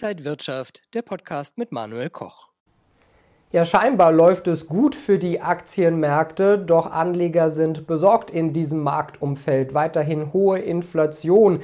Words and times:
Inside 0.00 0.24
Wirtschaft, 0.24 0.82
der 0.94 1.02
Podcast 1.02 1.58
mit 1.58 1.72
Manuel 1.72 2.08
Koch. 2.08 2.50
Ja, 3.50 3.64
scheinbar 3.64 4.12
läuft 4.12 4.46
es 4.46 4.68
gut 4.68 4.94
für 4.94 5.18
die 5.18 5.40
Aktienmärkte, 5.40 6.56
doch 6.56 6.88
Anleger 6.88 7.50
sind 7.50 7.88
besorgt 7.88 8.30
in 8.30 8.52
diesem 8.52 8.80
Marktumfeld. 8.84 9.74
Weiterhin 9.74 10.32
hohe 10.32 10.60
Inflation 10.60 11.62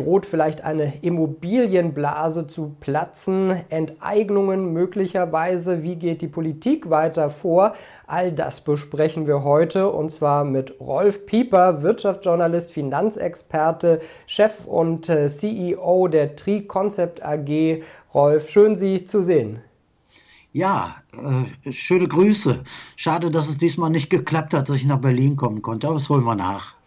droht 0.00 0.24
vielleicht 0.24 0.64
eine 0.64 0.94
Immobilienblase 1.02 2.46
zu 2.46 2.74
platzen, 2.80 3.60
Enteignungen 3.68 4.72
möglicherweise, 4.72 5.82
wie 5.82 5.96
geht 5.96 6.22
die 6.22 6.28
Politik 6.28 6.88
weiter 6.88 7.28
vor? 7.28 7.74
All 8.06 8.32
das 8.32 8.62
besprechen 8.62 9.26
wir 9.26 9.44
heute 9.44 9.90
und 9.90 10.10
zwar 10.10 10.44
mit 10.44 10.80
Rolf 10.80 11.26
Pieper, 11.26 11.82
Wirtschaftsjournalist, 11.82 12.72
Finanzexperte, 12.72 14.00
Chef 14.26 14.66
und 14.66 15.08
äh, 15.10 15.28
CEO 15.28 16.08
der 16.08 16.34
Tri 16.34 16.62
Concept 16.62 17.22
AG. 17.22 17.82
Rolf, 18.14 18.48
schön 18.48 18.76
Sie 18.76 19.04
zu 19.04 19.22
sehen. 19.22 19.60
Ja, 20.52 20.96
äh, 21.12 21.72
schöne 21.72 22.08
Grüße. 22.08 22.64
Schade, 22.96 23.30
dass 23.30 23.50
es 23.50 23.58
diesmal 23.58 23.90
nicht 23.90 24.08
geklappt 24.08 24.54
hat, 24.54 24.68
dass 24.68 24.76
ich 24.76 24.86
nach 24.86 25.00
Berlin 25.00 25.36
kommen 25.36 25.60
konnte, 25.60 25.86
aber 25.86 25.94
das 25.94 26.08
holen 26.08 26.24
wir 26.24 26.34
nach. 26.34 26.79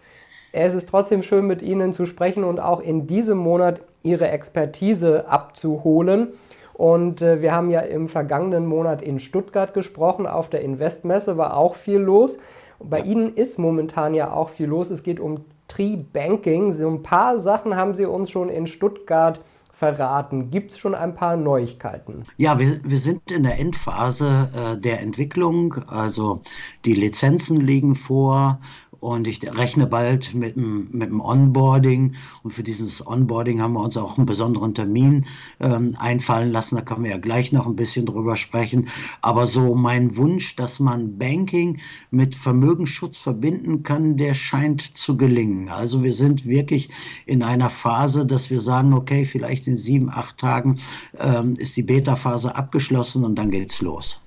Es 0.56 0.76
ist 0.76 0.88
trotzdem 0.88 1.24
schön, 1.24 1.48
mit 1.48 1.64
Ihnen 1.64 1.94
zu 1.94 2.06
sprechen 2.06 2.44
und 2.44 2.60
auch 2.60 2.80
in 2.80 3.08
diesem 3.08 3.40
Monat 3.40 3.82
Ihre 4.04 4.30
Expertise 4.30 5.28
abzuholen. 5.28 6.28
Und 6.74 7.24
äh, 7.24 7.42
wir 7.42 7.54
haben 7.54 7.72
ja 7.72 7.80
im 7.80 8.08
vergangenen 8.08 8.68
Monat 8.68 9.02
in 9.02 9.20
Stuttgart 9.20 9.74
gesprochen. 9.74 10.28
Auf 10.28 10.52
der 10.52 10.62
Investmesse 10.62 11.38
war 11.38 11.58
auch 11.58 11.74
viel 11.74 11.98
los. 11.98 12.38
Und 12.78 12.92
bei. 12.92 13.02
Ihnen 13.02 13.36
ist 13.36 13.58
momentan 13.58 14.14
ja 14.14 14.32
auch 14.32 14.50
viel 14.50 14.68
los. 14.68 14.92
Es 14.92 15.02
geht 15.02 15.20
um 15.20 15.44
Tree-Banking. 15.70 16.74
So 16.74 16.88
ein 16.88 17.02
paar 17.02 17.40
Sachen 17.40 17.76
haben 17.76 17.96
Sie 17.96 18.06
uns 18.06 18.30
schon 18.30 18.50
in 18.50 18.68
Stuttgart 18.68 19.42
verraten. 19.72 20.52
Gibt 20.52 20.74
es 20.74 20.78
schon 20.78 20.94
ein 20.94 21.16
paar 21.16 21.36
Neuigkeiten? 21.36 22.26
Ja, 22.38 22.60
wir, 22.60 22.80
wir 22.84 23.00
sind 23.00 23.32
in 23.32 23.42
der 23.42 23.60
Endphase 23.60 24.50
äh, 24.56 24.78
der 24.78 25.02
Entwicklung. 25.02 25.78
Also 25.88 26.42
die 26.86 26.94
Lizenzen 26.94 27.60
liegen 27.60 27.96
vor 27.96 28.60
und 29.04 29.28
ich 29.28 29.44
rechne 29.44 29.86
bald 29.86 30.34
mit 30.34 30.56
dem, 30.56 30.88
mit 30.92 31.10
dem 31.10 31.20
Onboarding. 31.20 32.14
Und 32.42 32.52
für 32.52 32.64
dieses 32.64 33.06
Onboarding 33.06 33.62
haben 33.62 33.74
wir 33.74 33.82
uns 33.82 33.98
auch 33.98 34.18
einen 34.18 34.26
besonderen 34.26 34.74
Termin 34.74 35.26
ähm, 35.60 35.98
einfallen 36.00 36.54
lassen. 36.54 36.78
Da 36.78 36.82
können 36.82 37.04
wir 37.04 37.12
ja 37.12 37.18
gleich 37.18 37.52
noch 37.52 37.68
ein 37.68 37.76
bisschen 37.76 38.06
drüber 38.06 38.38
sprechen. 38.38 38.88
Aber 39.22 39.46
so 39.46 39.76
mein 39.76 40.16
Wunsch, 40.16 40.56
dass 40.56 40.80
man 40.80 41.18
Banking 41.18 41.80
mit 42.12 42.34
Vermögensschutz 42.34 43.18
verbinden 43.18 43.84
kann, 43.84 44.16
der 44.16 44.36
scheint 44.36 44.96
zu 44.96 45.18
gelingen. 45.18 45.68
Also 45.68 46.02
wir 46.02 46.14
sind 46.14 46.46
wirklich 46.46 46.90
in 47.26 47.44
einer 47.44 47.70
Phase, 47.70 48.26
dass 48.26 48.50
wir 48.50 48.62
sagen, 48.62 48.94
okay, 48.94 49.26
vielleicht 49.26 49.68
in 49.68 49.76
sieben, 49.76 50.10
acht 50.10 50.38
Tagen 50.38 50.80
ähm, 51.20 51.58
ist 51.58 51.76
die 51.76 51.84
Beta-Phase 51.84 52.56
abgeschlossen 52.56 53.26
und 53.26 53.36
dann 53.36 53.52
geht's 53.52 53.82
los. 53.82 54.23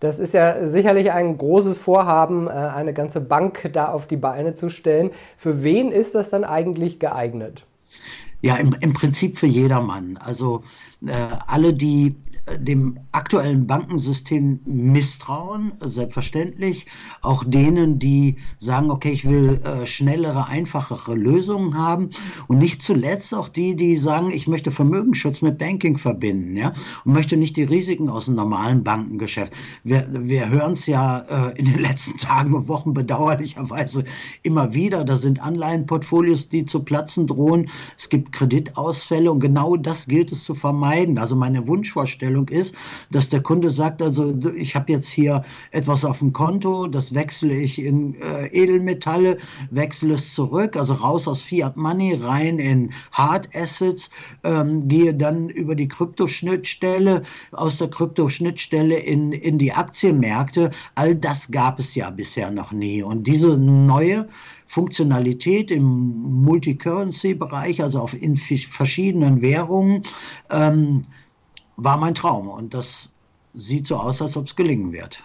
Das 0.00 0.18
ist 0.18 0.34
ja 0.34 0.66
sicherlich 0.66 1.12
ein 1.12 1.38
großes 1.38 1.78
Vorhaben, 1.78 2.46
äh, 2.46 2.50
eine 2.50 2.92
ganze 2.92 3.20
Bank 3.20 3.70
da 3.72 3.88
auf 3.88 4.06
die 4.06 4.16
Beine 4.16 4.54
zu 4.54 4.68
stellen. 4.68 5.10
Für 5.36 5.62
wen 5.62 5.92
ist 5.92 6.14
das 6.14 6.30
dann 6.30 6.44
eigentlich 6.44 6.98
geeignet? 6.98 7.64
Ja, 8.42 8.56
im, 8.56 8.74
im 8.80 8.92
Prinzip 8.92 9.38
für 9.38 9.46
jedermann. 9.46 10.18
Also 10.22 10.62
äh, 11.06 11.12
alle, 11.46 11.72
die 11.72 12.16
dem 12.58 12.98
aktuellen 13.12 13.66
Bankensystem 13.66 14.60
misstrauen, 14.66 15.72
selbstverständlich. 15.80 16.86
Auch 17.22 17.42
denen, 17.44 17.98
die 17.98 18.36
sagen, 18.58 18.90
okay, 18.90 19.12
ich 19.12 19.24
will 19.24 19.60
äh, 19.64 19.86
schnellere, 19.86 20.46
einfachere 20.48 21.14
Lösungen 21.14 21.78
haben. 21.78 22.10
Und 22.46 22.58
nicht 22.58 22.82
zuletzt 22.82 23.34
auch 23.34 23.48
die, 23.48 23.76
die 23.76 23.96
sagen, 23.96 24.30
ich 24.30 24.46
möchte 24.46 24.70
Vermögensschutz 24.70 25.40
mit 25.40 25.58
Banking 25.58 25.96
verbinden, 25.96 26.56
ja, 26.56 26.74
und 27.04 27.14
möchte 27.14 27.36
nicht 27.36 27.56
die 27.56 27.62
Risiken 27.62 28.10
aus 28.10 28.26
dem 28.26 28.34
normalen 28.34 28.84
Bankengeschäft. 28.84 29.52
Wir, 29.82 30.06
wir 30.10 30.50
hören 30.50 30.72
es 30.72 30.86
ja 30.86 31.20
äh, 31.20 31.58
in 31.58 31.64
den 31.64 31.80
letzten 31.80 32.18
Tagen 32.18 32.52
und 32.52 32.68
Wochen 32.68 32.92
bedauerlicherweise 32.92 34.04
immer 34.42 34.74
wieder. 34.74 35.04
Da 35.04 35.16
sind 35.16 35.40
Anleihenportfolios, 35.40 36.50
die 36.50 36.66
zu 36.66 36.80
platzen 36.80 37.26
drohen. 37.26 37.70
Es 37.96 38.10
gibt 38.10 38.32
Kreditausfälle 38.32 39.32
und 39.32 39.40
genau 39.40 39.76
das 39.76 40.06
gilt 40.06 40.30
es 40.30 40.44
zu 40.44 40.54
vermeiden. 40.54 41.16
Also 41.16 41.36
meine 41.36 41.66
Wunschvorstellung 41.68 42.33
Vorstellung 42.34 42.48
ist, 42.48 42.74
dass 43.10 43.28
der 43.28 43.42
Kunde 43.42 43.70
sagt, 43.70 44.02
also 44.02 44.34
ich 44.56 44.74
habe 44.74 44.92
jetzt 44.92 45.08
hier 45.08 45.44
etwas 45.70 46.04
auf 46.04 46.18
dem 46.18 46.32
Konto, 46.32 46.86
das 46.86 47.14
wechsle 47.14 47.54
ich 47.56 47.80
in 47.80 48.14
äh, 48.14 48.46
Edelmetalle, 48.48 49.38
wechsle 49.70 50.14
es 50.14 50.34
zurück, 50.34 50.76
also 50.76 50.94
raus 50.94 51.28
aus 51.28 51.42
Fiat 51.42 51.76
Money, 51.76 52.14
rein 52.14 52.58
in 52.58 52.90
Hard 53.12 53.48
Assets, 53.54 54.10
ähm, 54.42 54.86
gehe 54.88 55.14
dann 55.14 55.48
über 55.48 55.74
die 55.74 55.88
Kryptoschnittstelle, 55.88 57.22
aus 57.52 57.78
der 57.78 57.88
Kryptoschnittstelle 57.88 58.96
in, 58.96 59.32
in 59.32 59.58
die 59.58 59.72
Aktienmärkte. 59.72 60.70
All 60.94 61.14
das 61.14 61.50
gab 61.50 61.78
es 61.78 61.94
ja 61.94 62.10
bisher 62.10 62.50
noch 62.50 62.72
nie. 62.72 63.02
Und 63.02 63.26
diese 63.26 63.56
neue 63.56 64.28
Funktionalität 64.66 65.70
im 65.70 65.84
Multicurrency-Bereich, 66.42 67.82
also 67.82 68.00
auf 68.00 68.20
in 68.20 68.36
verschiedenen 68.36 69.40
Währungen, 69.40 70.02
ähm, 70.50 71.02
war 71.76 71.96
mein 71.96 72.14
Traum 72.14 72.48
und 72.48 72.74
das 72.74 73.10
sieht 73.54 73.86
so 73.86 73.96
aus, 73.96 74.20
als 74.20 74.36
ob 74.36 74.46
es 74.46 74.56
gelingen 74.56 74.92
wird. 74.92 75.22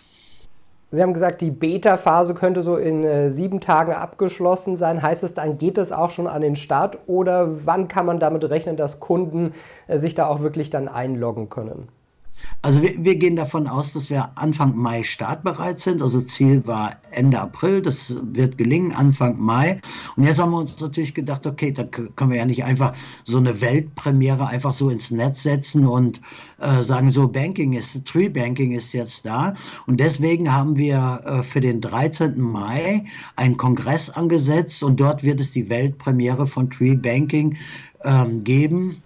Sie 0.92 1.04
haben 1.04 1.14
gesagt, 1.14 1.42
die 1.42 1.52
Beta-Phase 1.52 2.34
könnte 2.34 2.64
so 2.64 2.76
in 2.76 3.04
äh, 3.04 3.30
sieben 3.30 3.60
Tagen 3.60 3.94
abgeschlossen 3.94 4.76
sein. 4.76 5.04
Heißt 5.04 5.24
es, 5.24 5.36
dann 5.36 5.60
geht 5.60 5.78
es 5.78 5.92
auch 5.92 6.10
schon 6.10 6.26
an 6.26 6.42
den 6.42 6.56
Start 6.56 6.98
oder 7.06 7.66
wann 7.66 7.88
kann 7.88 8.08
man 8.08 8.20
damit 8.20 8.44
rechnen, 8.50 8.76
dass 8.76 9.00
Kunden 9.00 9.54
äh, 9.88 10.00
sich 10.00 10.16
da 10.16 10.26
auch 10.26 10.40
wirklich 10.40 10.72
dann 10.72 10.88
einloggen 10.88 11.50
können? 11.50 11.90
Also 12.62 12.82
wir, 12.82 12.94
wir, 12.98 13.16
gehen 13.16 13.38
davon 13.38 13.68
aus, 13.68 13.94
dass 13.94 14.10
wir 14.10 14.32
Anfang 14.36 14.76
Mai 14.76 15.04
startbereit 15.04 15.80
sind. 15.80 16.02
Also 16.02 16.20
Ziel 16.20 16.68
war 16.68 16.98
Ende 17.12 17.40
April. 17.40 17.82
Das 17.82 18.16
wird 18.22 18.58
gelingen, 18.58 18.92
Anfang 18.92 19.40
Mai. 19.40 19.80
Und 20.18 20.26
jetzt 20.26 20.40
haben 20.42 20.52
wir 20.52 20.58
uns 20.58 20.80
natürlich 20.80 21.14
gedacht, 21.14 21.48
okay, 21.48 21.72
da 21.72 21.86
können 21.86 22.32
wir 22.32 22.38
ja 22.38 22.46
nicht 22.46 22.66
einfach 22.66 22.94
so 23.24 23.38
eine 23.38 23.62
Weltpremiere 23.62 24.48
einfach 24.48 24.74
so 24.74 24.90
ins 24.90 25.10
Netz 25.10 25.44
setzen 25.44 25.88
und 25.88 26.20
äh, 26.60 26.84
sagen, 26.84 27.12
so 27.12 27.30
Banking 27.30 27.74
ist, 27.74 28.06
Tree 28.06 28.28
Banking 28.28 28.74
ist 28.74 28.92
jetzt 28.92 29.26
da. 29.26 29.56
Und 29.88 30.02
deswegen 30.02 30.52
haben 30.52 30.78
wir 30.78 31.22
äh, 31.26 31.44
für 31.44 31.62
den 31.62 31.80
13. 31.80 32.40
Mai 32.42 33.06
einen 33.38 33.56
Kongress 33.56 34.10
angesetzt 34.10 34.84
und 34.84 35.00
dort 35.00 35.24
wird 35.24 35.40
es 35.40 35.52
die 35.52 35.70
Weltpremiere 35.70 36.46
von 36.46 36.70
Tree 36.70 36.96
Banking 36.96 37.56
ähm, 38.04 38.44
geben 38.44 39.02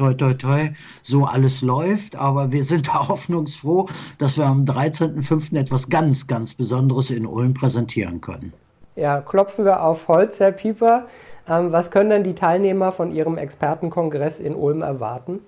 toi, 0.00 0.14
toi, 0.14 0.32
toi, 0.32 0.68
so 1.02 1.24
alles 1.24 1.60
läuft. 1.60 2.16
Aber 2.16 2.52
wir 2.52 2.64
sind 2.64 2.88
da 2.88 3.08
hoffnungsfroh, 3.08 3.88
dass 4.18 4.38
wir 4.38 4.46
am 4.46 4.64
13.05. 4.64 5.58
etwas 5.58 5.88
ganz, 5.90 6.26
ganz 6.26 6.54
Besonderes 6.54 7.10
in 7.10 7.26
Ulm 7.26 7.54
präsentieren 7.54 8.20
können. 8.20 8.52
Ja, 8.96 9.20
klopfen 9.20 9.64
wir 9.64 9.82
auf 9.82 10.08
Holz, 10.08 10.40
Herr 10.40 10.52
Pieper. 10.52 11.06
Ähm, 11.48 11.72
was 11.72 11.90
können 11.90 12.10
denn 12.10 12.24
die 12.24 12.34
Teilnehmer 12.34 12.92
von 12.92 13.12
Ihrem 13.12 13.36
Expertenkongress 13.36 14.40
in 14.40 14.54
Ulm 14.54 14.82
erwarten? 14.82 15.40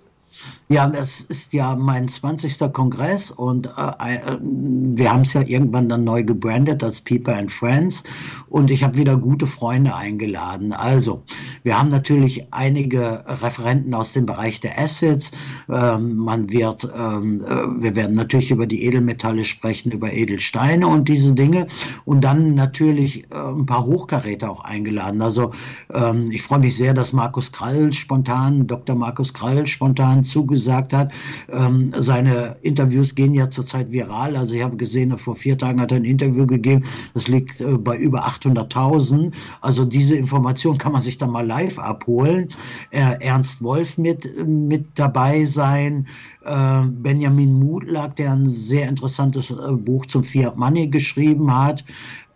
Ja, 0.69 0.89
das 0.89 1.21
ist 1.21 1.53
ja 1.53 1.77
mein 1.77 2.09
20. 2.09 2.73
Kongress 2.73 3.31
und 3.31 3.67
äh, 3.67 4.17
äh, 4.17 4.39
wir 4.41 5.13
haben 5.13 5.23
es 5.23 5.35
ja 5.35 5.43
irgendwann 5.43 5.89
dann 5.89 6.05
neu 6.05 6.23
gebrandet 6.23 6.83
als 6.83 7.01
People 7.01 7.35
and 7.35 7.53
Friends 7.53 8.05
und 8.49 8.71
ich 8.71 8.83
habe 8.83 8.97
wieder 8.97 9.17
gute 9.17 9.47
Freunde 9.47 9.95
eingeladen. 9.95 10.73
Also, 10.73 11.25
wir 11.63 11.79
haben 11.79 11.89
natürlich 11.89 12.53
einige 12.53 13.25
Referenten 13.27 13.93
aus 13.93 14.13
dem 14.15 14.25
Bereich 14.25 14.61
der 14.61 14.79
Assets. 14.79 15.33
Ähm, 15.69 16.17
man 16.17 16.51
wird, 16.51 16.91
ähm, 16.97 17.45
äh, 17.45 17.83
wir 17.83 17.95
werden 17.95 18.17
natürlich 18.17 18.51
über 18.51 18.67
die 18.67 18.85
Edelmetalle 18.85 19.45
sprechen, 19.45 19.93
über 19.93 20.13
Edelsteine 20.13 20.87
und 20.87 21.09
diese 21.09 21.35
Dinge 21.35 21.67
und 22.05 22.23
dann 22.23 22.55
natürlich 22.55 23.25
äh, 23.31 23.37
ein 23.37 23.67
paar 23.67 23.85
Hochkaräter 23.85 24.51
auch 24.51 24.65
eingeladen. 24.65 25.21
Also, 25.21 25.51
ähm, 25.93 26.31
ich 26.31 26.43
freue 26.43 26.61
mich 26.61 26.77
sehr, 26.77 26.95
dass 26.95 27.13
Markus 27.13 27.53
Krall 27.53 27.93
spontan, 27.93 28.67
Dr. 28.67 28.97
Markus 28.97 29.35
Krall 29.35 29.67
spontan 29.67 30.22
zugesagt 30.25 30.93
hat. 30.93 31.13
Ähm, 31.51 31.93
seine 31.99 32.57
Interviews 32.63 33.15
gehen 33.15 33.35
ja 33.35 33.51
zurzeit 33.51 33.91
viral. 33.91 34.37
Also 34.37 34.55
ich 34.55 34.63
habe 34.63 34.77
gesehen, 34.77 35.17
vor 35.19 35.37
vier 35.37 35.59
Tagen 35.59 35.81
hat 35.81 35.93
er 35.93 35.99
ein 35.99 36.05
Interview 36.05 36.47
gegeben. 36.47 36.85
Das 37.15 37.29
liegt 37.29 37.61
äh, 37.61 37.79
bei 37.79 37.97
über 37.97 38.27
800.000. 38.27 39.33
Also 39.61 39.85
diese 39.85 40.17
Information 40.17 40.79
kann 40.79 40.93
man 40.93 41.03
sich 41.03 41.19
dann 41.19 41.31
mal 41.31 41.47
live 41.47 41.79
abholen. 41.79 42.49
Äh, 42.91 43.17
Ernst 43.21 43.63
Wolf 43.63 43.99
mit, 43.99 44.31
mit 44.47 44.87
dabei 44.95 45.45
sein. 45.45 46.07
Äh, 46.45 46.83
Benjamin 46.87 47.53
Mutlag, 47.53 48.17
der 48.17 48.33
ein 48.33 48.49
sehr 48.49 48.89
interessantes 48.89 49.51
äh, 49.51 49.73
Buch 49.73 50.07
zum 50.07 50.25
Fiat 50.25 50.57
Money 50.57 50.89
geschrieben 50.89 51.55
hat. 51.55 51.85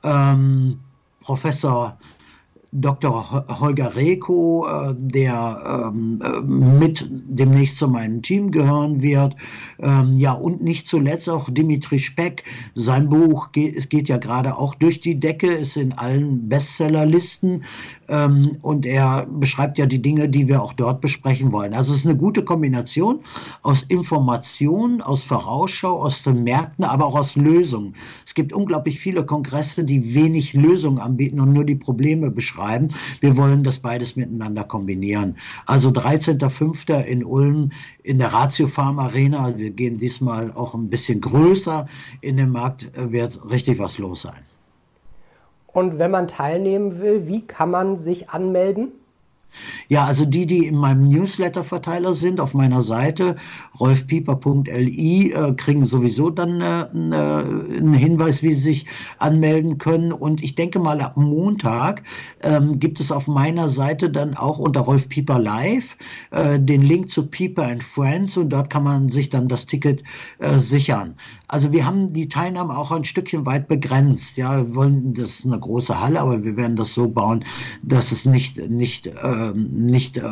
Ähm, 0.03 0.79
Professor 1.21 1.99
Dr. 2.73 3.47
Holger 3.61 3.97
Reko, 3.97 4.67
äh, 4.69 4.95
der 4.97 5.93
ähm, 5.95 6.21
äh, 6.23 6.41
mit 6.41 7.07
demnächst 7.11 7.79
zu 7.79 7.89
meinem 7.89 8.23
Team 8.23 8.51
gehören 8.51 9.03
wird. 9.03 9.37
Ähm, 9.79 10.17
ja, 10.17 10.33
und 10.33 10.63
nicht 10.63 10.87
zuletzt 10.87 11.29
auch 11.29 11.49
Dimitri 11.51 11.99
Speck. 11.99 12.45
Sein 12.75 13.09
Buch, 13.09 13.49
es 13.55 13.89
geht 13.89 14.09
ja 14.09 14.19
gerade 14.19 14.57
auch 14.57 14.75
durch 14.75 15.01
die 15.01 15.19
Decke, 15.21 15.53
ist 15.53 15.77
in 15.77 15.93
allen 15.93 16.49
Bestsellerlisten. 16.49 17.65
Ähm, 18.09 18.57
und 18.63 18.87
er 18.87 19.27
beschreibt 19.27 19.79
ja 19.79 19.87
die 19.87 20.03
Dinge, 20.03 20.29
die 20.29 20.49
wir 20.49 20.63
auch 20.63 20.73
dort 20.73 21.01
besprechen 21.01 21.53
wollen. 21.53 21.75
Also 21.75 21.93
es 21.93 22.01
ist 22.01 22.07
eine 22.07 22.17
gute 22.17 22.45
Kombination 22.45 23.21
aus 23.63 23.83
Informationen, 23.83 25.01
aus 25.01 25.23
Vorausschau, 25.23 26.03
aus 26.03 26.23
den 26.23 26.45
Märkten, 26.45 26.85
aber 26.85 27.07
auch 27.07 27.17
aus 27.17 27.37
Lösungen. 27.37 27.95
Es 28.25 28.35
gibt 28.35 28.53
unglaublich 28.53 29.01
viele 29.01 29.25
Kongresse, 29.25 29.85
die 29.85 30.15
wenig 30.15 30.55
Lösungen 30.55 30.99
anbieten 30.99 31.41
und 31.41 31.53
nur 31.53 31.65
die 31.65 31.75
Probleme 31.75 32.31
beschreiben. 32.31 32.91
Wir 33.21 33.37
wollen 33.37 33.65
das 33.65 33.79
beides 33.81 34.17
miteinander 34.17 34.65
kombinieren. 34.65 35.37
Also 35.67 35.91
13.05. 35.91 37.03
in 37.03 37.25
Ulm 37.25 37.71
in 38.03 38.19
der 38.19 38.33
Ratio 38.33 38.67
Farm 38.69 38.99
Arena. 38.99 39.57
Wir 39.59 39.71
gehen 39.71 39.99
diesmal 39.99 40.53
auch 40.53 40.75
ein 40.75 40.91
bisschen 40.91 41.21
größer 41.21 41.87
in 42.21 42.37
den 42.37 42.51
Markt, 42.51 42.91
äh, 42.97 43.13
wird 43.13 43.41
richtig 43.51 43.79
was 43.79 43.99
los 43.99 44.23
sein. 44.23 44.56
Und 45.77 45.99
wenn 45.99 46.11
man 46.11 46.27
teilnehmen 46.27 47.01
will, 47.01 47.29
wie 47.29 47.47
kann 47.47 47.71
man 47.71 47.99
sich 47.99 48.31
anmelden? 48.31 48.93
Ja, 49.89 50.05
also 50.05 50.25
die, 50.25 50.47
die 50.47 50.67
in 50.67 50.77
meinem 50.77 51.09
Newsletter-Verteiler 51.09 52.15
sind, 52.15 52.41
auf 52.41 52.55
meiner 52.55 52.83
Seite 52.83 53.37
rolfpieper.li, 53.79 55.33
äh, 55.33 55.55
kriegen 55.55 55.85
sowieso 55.85 56.31
dann 56.31 56.61
äh, 56.61 56.83
äh, 56.83 57.79
einen 57.79 57.95
Hinweis, 57.95 58.43
wie 58.43 58.55
sie 58.55 58.63
sich 58.63 58.87
anmelden 59.19 59.79
können. 59.79 60.13
Und 60.13 60.43
ich 60.43 60.55
denke 60.55 60.79
mal, 60.79 61.01
ab 61.01 61.17
Montag 61.17 62.03
ähm, 62.43 62.79
gibt 62.79 63.01
es 63.01 63.13
auf 63.13 63.27
meiner 63.27 63.69
Seite 63.69 64.11
dann 64.11 64.37
auch 64.37 64.59
unter 64.59 64.81
Rolf 64.81 65.09
Pieper 65.09 65.39
Live 65.39 65.97
äh, 66.31 66.59
den 66.59 66.83
Link 66.83 67.11
zu 67.11 67.27
Pieper 67.27 67.65
and 67.65 67.83
Friends 67.83 68.37
und 68.37 68.51
dort 68.51 68.71
kann 68.71 68.85
man 68.85 69.09
sich 69.09 69.31
dann 69.31 69.49
das 69.49 69.67
Ticket 69.67 70.03
äh, 70.39 70.59
sichern. 70.59 71.15
Also 71.49 71.73
wir 71.73 71.87
haben 71.87 72.13
die 72.13 72.29
Teilnahme 72.29 72.77
auch 72.77 72.91
ein 72.91 73.05
Stückchen 73.05 73.47
weit 73.47 73.69
begrenzt. 73.69 74.37
Ja, 74.37 74.57
wir 74.57 74.75
wollen 74.75 75.15
das 75.15 75.41
ist 75.41 75.47
eine 75.47 75.59
große 75.59 76.01
Halle, 76.01 76.21
aber 76.21 76.45
wir 76.45 76.57
werden 76.57 76.77
das 76.77 76.93
so 76.93 77.09
bauen, 77.09 77.45
dass 77.83 78.13
es 78.13 78.25
nicht 78.25 78.59
nicht 78.69 79.07
äh, 79.07 79.46
nicht 79.55 80.17
äh, 80.17 80.23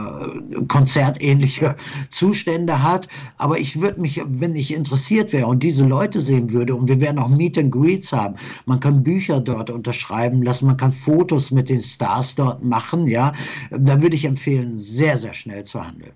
konzertähnliche 0.68 1.76
Zustände 2.10 2.82
hat. 2.82 3.08
Aber 3.38 3.58
ich 3.58 3.80
würde 3.80 4.00
mich, 4.00 4.22
wenn 4.26 4.54
ich 4.56 4.74
interessiert 4.74 5.32
wäre 5.32 5.46
und 5.46 5.62
diese 5.62 5.84
Leute 5.84 6.20
sehen 6.20 6.52
würde, 6.52 6.74
und 6.74 6.88
wir 6.88 7.00
werden 7.00 7.18
auch 7.18 7.28
Meet 7.28 7.58
and 7.58 7.72
Greets 7.72 8.12
haben, 8.12 8.36
man 8.66 8.80
kann 8.80 9.02
Bücher 9.02 9.40
dort 9.40 9.70
unterschreiben 9.70 10.42
lassen, 10.42 10.66
man 10.66 10.76
kann 10.76 10.92
Fotos 10.92 11.50
mit 11.50 11.68
den 11.68 11.80
Stars 11.80 12.34
dort 12.34 12.62
machen, 12.62 13.06
ja, 13.06 13.32
dann 13.70 14.02
würde 14.02 14.16
ich 14.16 14.24
empfehlen, 14.24 14.78
sehr, 14.78 15.18
sehr 15.18 15.34
schnell 15.34 15.64
zu 15.64 15.84
handeln. 15.84 16.12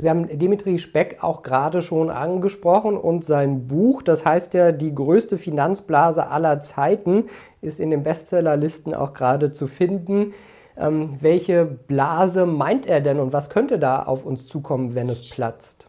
Sie 0.00 0.08
haben 0.08 0.38
Dimitri 0.38 0.78
Speck 0.78 1.18
auch 1.22 1.42
gerade 1.42 1.82
schon 1.82 2.08
angesprochen 2.08 2.96
und 2.96 3.24
sein 3.24 3.66
Buch, 3.66 4.02
das 4.02 4.24
heißt 4.24 4.54
ja 4.54 4.70
Die 4.70 4.94
größte 4.94 5.38
Finanzblase 5.38 6.28
aller 6.28 6.60
Zeiten, 6.60 7.24
ist 7.62 7.80
in 7.80 7.90
den 7.90 8.04
Bestsellerlisten 8.04 8.94
auch 8.94 9.12
gerade 9.12 9.50
zu 9.50 9.66
finden. 9.66 10.34
Ähm, 10.78 11.18
welche 11.20 11.64
Blase 11.66 12.46
meint 12.46 12.86
er 12.86 13.00
denn 13.00 13.18
und 13.20 13.32
was 13.32 13.50
könnte 13.50 13.78
da 13.78 14.04
auf 14.04 14.24
uns 14.24 14.46
zukommen, 14.46 14.94
wenn 14.94 15.08
es 15.08 15.28
platzt? 15.28 15.87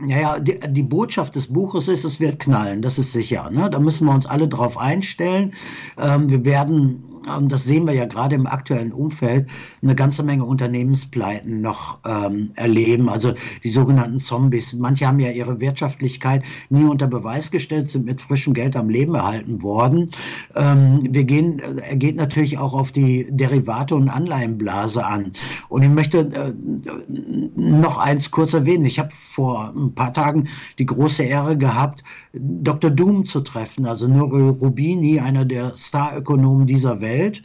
Naja, 0.00 0.38
die, 0.38 0.58
die 0.68 0.82
Botschaft 0.82 1.36
des 1.36 1.52
Buches 1.52 1.88
ist, 1.88 2.04
es 2.04 2.20
wird 2.20 2.38
knallen, 2.38 2.82
das 2.82 2.98
ist 2.98 3.12
sicher. 3.12 3.50
Ne? 3.50 3.68
Da 3.70 3.78
müssen 3.78 4.06
wir 4.06 4.14
uns 4.14 4.26
alle 4.26 4.48
drauf 4.48 4.78
einstellen. 4.78 5.52
Ähm, 5.98 6.30
wir 6.30 6.44
werden 6.44 7.04
das 7.42 7.64
sehen 7.64 7.86
wir 7.86 7.94
ja 7.94 8.06
gerade 8.06 8.34
im 8.34 8.46
aktuellen 8.46 8.92
Umfeld, 8.92 9.48
eine 9.82 9.94
ganze 9.94 10.22
Menge 10.22 10.44
Unternehmenspleiten 10.44 11.60
noch 11.60 11.98
ähm, 12.06 12.50
erleben. 12.54 13.08
Also 13.08 13.34
die 13.62 13.68
sogenannten 13.68 14.18
Zombies. 14.18 14.72
Manche 14.72 15.06
haben 15.06 15.20
ja 15.20 15.30
ihre 15.30 15.60
Wirtschaftlichkeit 15.60 16.42
nie 16.68 16.84
unter 16.84 17.06
Beweis 17.06 17.50
gestellt, 17.50 17.90
sind 17.90 18.06
mit 18.06 18.20
frischem 18.20 18.54
Geld 18.54 18.76
am 18.76 18.88
Leben 18.88 19.14
erhalten 19.14 19.62
worden. 19.62 20.06
Ähm, 20.54 21.00
wir 21.10 21.24
gehen, 21.24 21.60
er 21.60 21.96
geht 21.96 22.16
natürlich 22.16 22.58
auch 22.58 22.74
auf 22.74 22.92
die 22.92 23.26
Derivate 23.30 23.94
und 23.94 24.08
Anleihenblase 24.08 25.04
an. 25.04 25.32
Und 25.68 25.82
ich 25.82 25.90
möchte 25.90 26.18
äh, 26.18 26.52
noch 27.54 27.98
eins 27.98 28.30
kurz 28.30 28.54
erwähnen. 28.54 28.84
Ich 28.86 28.98
habe 28.98 29.10
vor 29.12 29.72
ein 29.90 29.94
paar 29.94 30.12
Tagen 30.12 30.48
die 30.78 30.86
große 30.86 31.22
Ehre 31.22 31.56
gehabt, 31.56 32.04
Dr. 32.32 32.90
Doom 32.90 33.24
zu 33.24 33.40
treffen, 33.40 33.86
also 33.86 34.08
Nuri 34.08 34.48
Rubini, 34.48 35.20
einer 35.20 35.44
der 35.44 35.76
Starökonomen 35.76 36.66
dieser 36.66 37.00
Welt. 37.00 37.42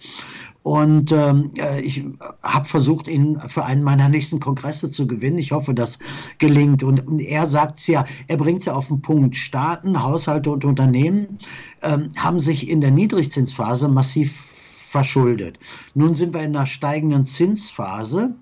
Und 0.66 1.12
ähm, 1.12 1.52
äh, 1.60 1.82
ich 1.82 2.04
habe 2.42 2.66
versucht, 2.66 3.08
ihn 3.08 3.40
für 3.48 3.66
einen 3.66 3.84
meiner 3.84 4.10
nächsten 4.10 4.40
Kongresse 4.40 4.90
zu 4.90 5.06
gewinnen. 5.06 5.38
Ich 5.38 5.52
hoffe, 5.52 5.76
das 5.76 6.00
gelingt. 6.40 6.82
Und, 6.82 7.06
und 7.06 7.20
er 7.20 7.46
sagt 7.46 7.78
es 7.78 7.86
ja, 7.86 8.06
er 8.28 8.38
bringt 8.38 8.62
es 8.62 8.66
ja 8.66 8.74
auf 8.74 8.88
den 8.88 9.00
Punkt. 9.00 9.36
Staaten, 9.36 10.02
Haushalte 10.02 10.50
und 10.50 10.66
Unternehmen 10.66 11.38
ähm, 11.84 12.14
haben 12.18 12.40
sich 12.40 12.68
in 12.68 12.82
der 12.82 12.90
Niedrigzinsphase 12.90 13.90
massiv 13.90 14.44
verschuldet. 14.96 15.60
Nun 15.94 16.16
sind 16.16 16.34
wir 16.34 16.42
in 16.42 16.56
einer 16.56 16.66
steigenden 16.66 17.26
Zinsphase. 17.26 18.34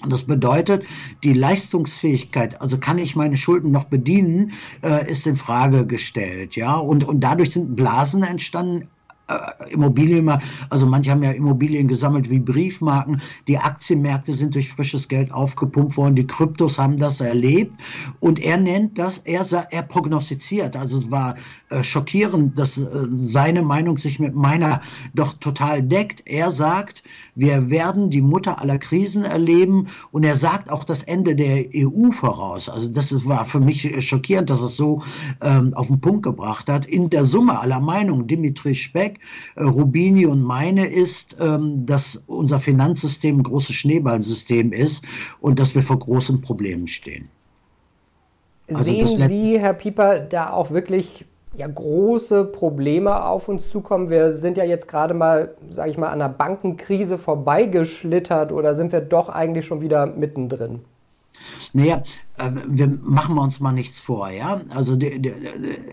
Und 0.00 0.12
das 0.12 0.24
bedeutet, 0.24 0.84
die 1.22 1.32
Leistungsfähigkeit, 1.32 2.60
also 2.60 2.78
kann 2.78 2.98
ich 2.98 3.16
meine 3.16 3.36
Schulden 3.36 3.70
noch 3.70 3.84
bedienen, 3.84 4.52
äh, 4.82 5.08
ist 5.10 5.26
in 5.26 5.36
Frage 5.36 5.86
gestellt, 5.86 6.56
ja. 6.56 6.74
Und, 6.76 7.04
und 7.04 7.20
dadurch 7.20 7.52
sind 7.52 7.76
Blasen 7.76 8.22
entstanden, 8.22 8.88
äh, 9.28 9.72
Immobilien, 9.72 10.30
also 10.68 10.86
manche 10.86 11.10
haben 11.10 11.22
ja 11.22 11.30
Immobilien 11.30 11.88
gesammelt 11.88 12.30
wie 12.30 12.38
Briefmarken. 12.38 13.22
Die 13.48 13.58
Aktienmärkte 13.58 14.34
sind 14.34 14.54
durch 14.54 14.70
frisches 14.70 15.08
Geld 15.08 15.32
aufgepumpt 15.32 15.96
worden. 15.96 16.14
Die 16.14 16.26
Kryptos 16.26 16.78
haben 16.78 16.98
das 16.98 17.20
erlebt. 17.20 17.74
Und 18.20 18.38
er 18.38 18.58
nennt 18.58 18.98
das, 18.98 19.18
er, 19.18 19.44
er 19.70 19.82
prognostiziert. 19.82 20.76
Also 20.76 20.98
es 20.98 21.10
war 21.10 21.36
äh, 21.70 21.82
schockierend, 21.82 22.58
dass 22.58 22.78
äh, 22.78 23.06
seine 23.16 23.62
Meinung 23.62 23.98
sich 23.98 24.20
mit 24.20 24.34
meiner 24.34 24.82
doch 25.14 25.34
total 25.34 25.82
deckt. 25.82 26.22
Er 26.26 26.50
sagt, 26.50 27.02
wir 27.34 27.70
werden 27.70 28.10
die 28.10 28.22
Mutter 28.22 28.60
aller 28.60 28.78
Krisen 28.78 29.24
erleben. 29.24 29.88
Und 30.10 30.24
er 30.24 30.34
sagt 30.34 30.70
auch 30.70 30.84
das 30.84 31.02
Ende 31.02 31.34
der 31.34 31.66
EU 31.74 32.10
voraus. 32.10 32.68
Also 32.68 32.88
das 32.88 33.26
war 33.26 33.44
für 33.44 33.60
mich 33.60 34.06
schockierend, 34.06 34.50
dass 34.50 34.60
es 34.60 34.76
so 34.76 35.02
ähm, 35.40 35.72
auf 35.74 35.86
den 35.86 36.00
Punkt 36.00 36.24
gebracht 36.24 36.68
hat. 36.68 36.84
In 36.84 37.10
der 37.10 37.24
Summe 37.24 37.58
aller 37.58 37.80
Meinungen, 37.80 38.26
Dimitri 38.26 38.74
Speck, 38.74 39.13
Zweck 39.14 39.20
äh, 39.56 39.62
Rubini 39.64 40.26
und 40.26 40.42
meine 40.42 40.86
ist, 40.86 41.36
ähm, 41.40 41.86
dass 41.86 42.16
unser 42.26 42.60
Finanzsystem 42.60 43.38
ein 43.38 43.42
großes 43.42 43.74
Schneeballsystem 43.74 44.72
ist 44.72 45.04
und 45.40 45.58
dass 45.58 45.74
wir 45.74 45.82
vor 45.82 45.98
großen 45.98 46.40
Problemen 46.40 46.86
stehen. 46.86 47.28
Also 48.68 48.84
Sehen 48.84 49.28
Sie, 49.28 49.58
Herr 49.58 49.74
Pieper, 49.74 50.20
da 50.20 50.50
auch 50.50 50.70
wirklich 50.70 51.26
ja, 51.54 51.66
große 51.66 52.44
Probleme 52.44 53.24
auf 53.24 53.48
uns 53.48 53.68
zukommen? 53.68 54.08
Wir 54.08 54.32
sind 54.32 54.56
ja 54.56 54.64
jetzt 54.64 54.88
gerade 54.88 55.12
mal, 55.12 55.54
sage 55.70 55.90
ich 55.90 55.98
mal, 55.98 56.08
an 56.08 56.22
einer 56.22 56.32
Bankenkrise 56.32 57.18
vorbeigeschlittert 57.18 58.52
oder 58.52 58.74
sind 58.74 58.92
wir 58.92 59.00
doch 59.00 59.28
eigentlich 59.28 59.66
schon 59.66 59.82
wieder 59.82 60.06
mittendrin? 60.06 60.80
Naja, 61.72 62.02
wir 62.36 62.88
machen 62.88 63.38
uns 63.38 63.60
mal 63.60 63.70
nichts 63.70 64.00
vor, 64.00 64.28
ja. 64.28 64.60
Also 64.70 64.96
die, 64.96 65.22
die, 65.22 65.32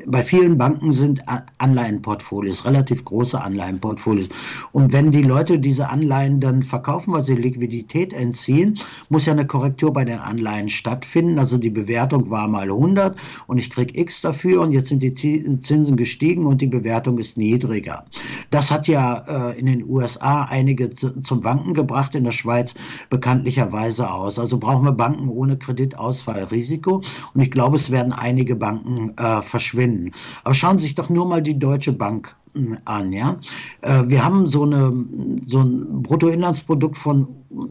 bei 0.07 0.23
vielen 0.23 0.57
Banken 0.57 0.91
sind 0.91 1.21
Anleihenportfolios, 1.59 2.65
relativ 2.65 3.05
große 3.05 3.39
Anleihenportfolios. 3.39 4.27
Und 4.71 4.91
wenn 4.91 5.11
die 5.11 5.21
Leute 5.21 5.59
diese 5.59 5.89
Anleihen 5.89 6.39
dann 6.39 6.63
verkaufen, 6.63 7.13
weil 7.13 7.21
sie 7.21 7.35
Liquidität 7.35 8.11
entziehen, 8.11 8.79
muss 9.09 9.27
ja 9.27 9.33
eine 9.33 9.45
Korrektur 9.45 9.93
bei 9.93 10.03
den 10.03 10.17
Anleihen 10.17 10.69
stattfinden. 10.69 11.37
Also 11.37 11.59
die 11.59 11.69
Bewertung 11.69 12.31
war 12.31 12.47
mal 12.47 12.63
100 12.63 13.15
und 13.45 13.59
ich 13.59 13.69
kriege 13.69 13.99
X 13.99 14.21
dafür 14.21 14.61
und 14.61 14.71
jetzt 14.71 14.87
sind 14.87 15.03
die 15.03 15.13
Zinsen 15.13 15.95
gestiegen 15.95 16.47
und 16.47 16.59
die 16.59 16.67
Bewertung 16.67 17.19
ist 17.19 17.37
niedriger. 17.37 18.05
Das 18.49 18.71
hat 18.71 18.87
ja 18.87 19.51
äh, 19.51 19.59
in 19.59 19.67
den 19.67 19.87
USA 19.87 20.45
einige 20.45 20.89
zum 20.89 21.43
Wanken 21.43 21.75
gebracht, 21.75 22.15
in 22.15 22.23
der 22.23 22.31
Schweiz 22.31 22.73
bekanntlicherweise 23.11 24.11
aus. 24.11 24.39
Also 24.39 24.57
brauchen 24.57 24.85
wir 24.85 24.91
Banken 24.91 25.29
ohne 25.29 25.57
Kreditausfall 25.57 26.30
Risiko. 26.31 27.01
Und 27.33 27.41
ich 27.41 27.51
glaube, 27.51 27.75
es 27.75 27.91
werden 27.91 28.13
einige 28.13 28.55
Banken 28.55 29.17
äh, 29.17 29.41
verschwinden. 29.41 30.11
Aber 30.43 30.53
schauen 30.53 30.77
Sie 30.77 30.85
sich 30.85 30.95
doch 30.95 31.09
nur 31.09 31.27
mal 31.27 31.41
die 31.41 31.57
Deutsche 31.57 31.93
Bank 31.93 32.35
hm, 32.53 32.79
an, 32.85 33.13
ja. 33.13 33.37
Äh, 33.81 34.03
wir 34.07 34.25
haben 34.25 34.47
so, 34.47 34.63
eine, 34.63 35.05
so 35.45 35.59
ein 35.59 36.03
Bruttoinlandsprodukt 36.03 36.97
von, 36.97 37.27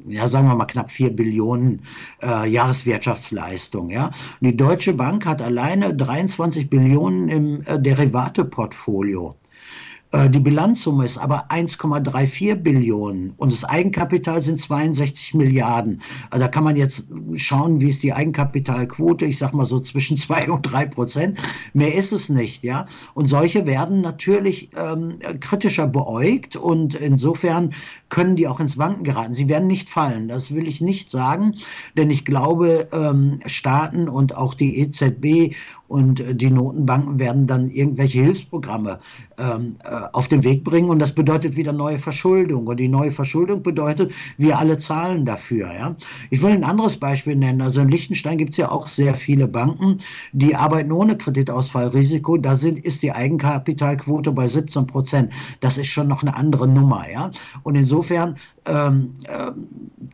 ja, 0.08 0.26
sagen 0.26 0.48
wir 0.48 0.54
mal 0.54 0.64
knapp 0.64 0.90
4 0.90 1.14
Billionen 1.14 1.82
äh, 2.22 2.48
Jahreswirtschaftsleistung, 2.48 3.90
ja. 3.90 4.10
Die 4.40 4.56
Deutsche 4.56 4.94
Bank 4.94 5.26
hat 5.26 5.42
alleine 5.42 5.94
23 5.94 6.70
Billionen 6.70 7.28
im 7.28 7.62
äh, 7.66 7.78
Derivateportfolio. 7.78 9.36
Äh, 10.12 10.28
die 10.30 10.40
Bilanzsumme 10.40 11.04
ist 11.04 11.18
aber 11.18 11.50
1,34 11.50 12.56
Billionen 12.56 13.34
und 13.36 13.52
das 13.52 13.64
Eigenkapital 13.64 14.42
sind 14.42 14.58
62 14.58 15.34
Milliarden. 15.34 16.02
Also 16.30 16.44
da 16.44 16.48
kann 16.48 16.64
man 16.64 16.76
jetzt 16.76 17.06
schauen, 17.34 17.80
wie 17.80 17.88
ist 17.88 18.02
die 18.02 18.12
Eigenkapitalquote. 18.12 19.24
Ich 19.24 19.38
sag 19.38 19.52
mal 19.52 19.66
so 19.66 19.80
zwischen 19.80 20.16
zwei 20.16 20.50
und 20.50 20.62
drei 20.62 20.86
Prozent. 20.86 21.38
Mehr 21.72 21.94
ist 21.94 22.12
es 22.12 22.28
nicht, 22.28 22.64
ja. 22.64 22.86
Und 23.14 23.26
solche 23.26 23.66
werden 23.66 24.00
natürlich 24.00 24.70
ähm, 24.76 25.18
kritischer 25.40 25.86
beäugt 25.86 26.56
und 26.56 26.94
insofern 26.94 27.74
können 28.08 28.36
die 28.36 28.48
auch 28.48 28.60
ins 28.60 28.78
Wanken 28.78 29.04
geraten. 29.04 29.34
Sie 29.34 29.48
werden 29.48 29.68
nicht 29.68 29.88
fallen. 29.88 30.28
Das 30.28 30.52
will 30.52 30.66
ich 30.66 30.80
nicht 30.80 31.10
sagen, 31.10 31.54
denn 31.96 32.10
ich 32.10 32.24
glaube, 32.24 32.88
ähm, 32.92 33.40
Staaten 33.46 34.08
und 34.08 34.36
auch 34.36 34.54
die 34.54 34.78
EZB 34.78 35.54
und 35.90 36.20
äh, 36.20 36.34
die 36.34 36.50
Notenbanken 36.50 37.18
werden 37.18 37.46
dann 37.48 37.68
irgendwelche 37.68 38.22
Hilfsprogramme 38.22 39.00
ähm, 39.38 39.76
äh, 39.82 40.02
auf 40.12 40.28
den 40.28 40.44
Weg 40.44 40.62
bringen 40.62 40.88
und 40.88 41.00
das 41.00 41.12
bedeutet 41.12 41.56
wieder 41.56 41.72
neue 41.72 41.98
Verschuldung 41.98 42.68
und 42.68 42.78
die 42.78 42.88
neue 42.88 43.10
Verschuldung 43.10 43.62
bedeutet, 43.62 44.12
wir 44.38 44.58
alle 44.58 44.78
zahlen 44.78 45.24
dafür. 45.24 45.72
Ja? 45.74 45.96
Ich 46.30 46.42
will 46.42 46.52
ein 46.52 46.62
anderes 46.62 46.96
Beispiel 46.96 47.34
nennen. 47.34 47.60
Also 47.60 47.80
in 47.80 47.88
Liechtenstein 47.88 48.38
gibt 48.38 48.52
es 48.52 48.58
ja 48.58 48.70
auch 48.70 48.86
sehr 48.88 49.14
viele 49.14 49.48
Banken, 49.48 49.98
die 50.32 50.54
arbeiten 50.54 50.92
ohne 50.92 51.18
Kreditausfallrisiko. 51.18 52.36
Da 52.36 52.54
sind, 52.54 52.78
ist 52.78 53.02
die 53.02 53.10
Eigenkapitalquote 53.10 54.30
bei 54.30 54.46
17 54.46 54.86
Prozent. 54.86 55.32
Das 55.58 55.76
ist 55.76 55.88
schon 55.88 56.06
noch 56.06 56.22
eine 56.22 56.36
andere 56.36 56.68
Nummer. 56.68 57.10
Ja? 57.10 57.32
Und 57.64 57.74
insofern 57.74 58.36
ähm, 58.70 59.14
äh, 59.26 59.50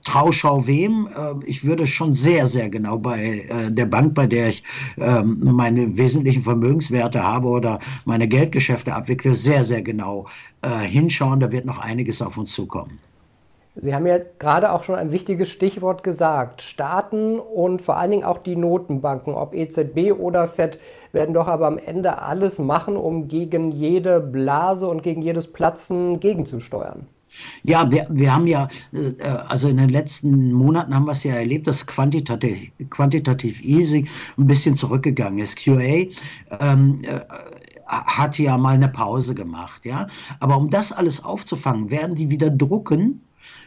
Trauschau 0.05 0.67
wem? 0.67 1.09
Äh, 1.09 1.35
ich 1.47 1.65
würde 1.65 1.87
schon 1.87 2.15
sehr, 2.15 2.47
sehr 2.47 2.69
genau 2.69 2.99
bei 2.99 3.47
äh, 3.49 3.71
der 3.71 3.87
Bank, 3.87 4.15
bei 4.15 4.27
der 4.27 4.49
ich 4.49 4.63
ähm, 4.99 5.39
meine 5.43 5.97
wesentlichen 5.97 6.43
Vermögenswerte 6.43 7.23
habe 7.23 7.49
oder 7.49 7.81
meine 8.05 8.29
Geldgeschäfte 8.29 8.95
abwickle, 8.95 9.35
sehr, 9.35 9.65
sehr 9.65 9.83
genau 9.83 10.27
äh, 10.63 10.87
hinschauen. 10.87 11.41
Da 11.41 11.53
wird 11.53 11.65
noch 11.65 11.79
einiges 11.79 12.23
auf 12.23 12.39
uns 12.39 12.53
zukommen. 12.53 12.99
Sie 13.79 13.95
haben 13.95 14.07
ja 14.07 14.19
gerade 14.39 14.73
auch 14.73 14.85
schon 14.85 14.95
ein 14.95 15.13
wichtiges 15.13 15.51
Stichwort 15.51 16.03
gesagt. 16.03 16.63
Staaten 16.63 17.39
und 17.39 17.83
vor 17.83 17.99
allen 17.99 18.11
Dingen 18.11 18.25
auch 18.25 18.39
die 18.39 18.57
Notenbanken, 18.57 19.35
ob 19.35 19.55
EZB 19.55 20.13
oder 20.19 20.49
FED, 20.49 20.79
werden 21.13 21.35
doch 21.35 21.47
aber 21.47 21.67
am 21.67 21.77
Ende 21.77 22.23
alles 22.23 22.59
machen, 22.59 22.97
um 22.97 23.29
gegen 23.29 23.73
jede 23.73 24.21
Blase 24.21 24.89
und 24.89 25.03
gegen 25.03 25.21
jedes 25.21 25.53
Platzen 25.53 26.21
gegenzusteuern. 26.21 27.07
Ja, 27.63 27.91
wir, 27.91 28.07
wir 28.11 28.35
haben 28.35 28.47
ja, 28.47 28.69
äh, 28.93 29.23
also 29.23 29.69
in 29.69 29.77
den 29.77 29.89
letzten 29.89 30.53
Monaten 30.53 30.95
haben 30.95 31.07
wir 31.07 31.13
es 31.13 31.25
ja 31.25 31.35
erlebt, 31.35 31.67
dass 31.67 31.87
quantitativ, 31.87 32.71
quantitativ 32.91 33.63
easy 33.63 34.09
ein 34.37 34.47
bisschen 34.47 34.77
zurückgegangen 34.77 35.39
ist. 35.39 35.57
QA 35.57 36.07
ähm, 36.61 37.01
äh, 37.03 37.21
hat 37.87 38.39
ja 38.39 38.59
mal 38.59 38.75
eine 38.75 38.89
Pause 38.89 39.35
gemacht, 39.35 39.85
ja. 39.85 40.09
Aber 40.41 40.57
um 40.57 40.71
das 40.71 40.93
alles 40.93 41.25
aufzufangen, 41.25 41.91
werden 41.91 42.17
die 42.17 42.31
wieder 42.31 42.51
drucken 42.51 43.26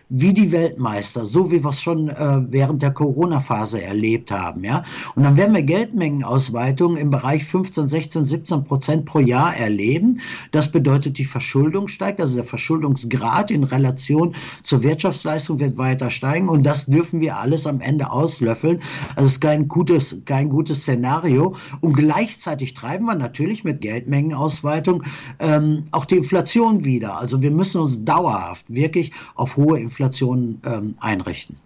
wie 0.10 0.34
die 0.34 0.52
Weltmeister, 0.52 1.28
so 1.28 1.52
wie 1.52 1.64
wir 1.64 1.70
es 1.70 1.82
schon 1.82 2.10
äh, 2.10 2.42
während 2.50 2.82
der 2.82 2.92
Corona-Phase 2.92 3.82
erlebt 3.82 4.32
haben. 4.32 4.64
Ja? 4.64 4.84
Und 5.16 5.24
dann 5.24 5.38
werden 5.38 5.54
wir 5.54 5.62
Geldmengenausweitungen 5.62 6.98
im 6.98 7.12
Bereich 7.12 7.46
15, 7.46 7.86
16, 7.86 8.26
17 8.26 8.64
Prozent 8.64 9.06
pro 9.06 9.20
Jahr 9.20 9.56
erleben. 9.56 10.20
Das 10.52 10.72
bedeutet, 10.72 11.20
die 11.20 11.26
Verschuldung 11.26 11.88
steigt, 11.88 12.20
also 12.20 12.36
der 12.36 12.44
Verschuldungsgrad 12.44 13.52
in 13.52 13.64
Relation 13.64 14.36
zur 14.64 14.82
Wirtschaftsleistung 14.82 15.60
wird 15.60 15.78
weiter 15.78 16.10
steigen 16.10 16.50
und 16.50 16.66
das 16.66 16.88
dürfen 16.88 17.22
wir 17.22 17.38
alles 17.38 17.68
am 17.68 17.80
Ende 17.80 18.12
auslöffeln. 18.12 18.80
Also 19.16 19.28
es 19.28 19.34
ist 19.34 19.42
kein 19.42 19.68
gutes, 19.68 20.22
kein 20.26 20.50
gutes 20.50 20.82
Szenario. 20.82 21.56
Und 21.82 21.94
gleichzeitig 21.94 22.74
treiben 22.74 23.06
wir 23.06 23.16
natürlich 23.16 23.64
mit 23.64 23.82
Geldmengenausweitung 23.82 25.04
ähm, 25.38 25.84
auch 25.92 26.06
die 26.06 26.18
Inflation 26.18 26.84
wieder. 26.84 27.20
Also 27.20 27.44
wir 27.44 27.52
müssen 27.52 27.80
uns 27.82 28.04
dauerhaft 28.04 28.66
wirklich 28.70 29.12
auf 29.36 29.56
hohe 29.56 29.80
Inflation 29.80 29.99
Inflation 30.00 30.62
ähm, 30.66 30.96
einrichten. 31.00 31.58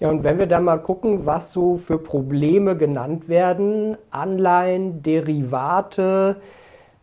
Ja, 0.00 0.08
und 0.10 0.24
wenn 0.24 0.38
wir 0.38 0.46
dann 0.46 0.64
mal 0.64 0.78
gucken, 0.78 1.26
was 1.26 1.52
so 1.52 1.76
für 1.76 1.98
Probleme 1.98 2.76
genannt 2.76 3.28
werden, 3.28 3.96
Anleihen, 4.10 5.02
Derivate, 5.02 6.36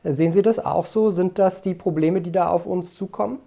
sehen 0.04 0.34
Sie 0.34 0.42
das 0.42 0.60
auch 0.60 0.86
so? 0.86 1.12
Sind 1.12 1.40
das 1.40 1.62
die 1.62 1.74
Probleme, 1.74 2.22
die 2.22 2.32
da 2.32 2.50
auf 2.50 2.66
uns 2.66 2.96
zukommen? 2.96 3.40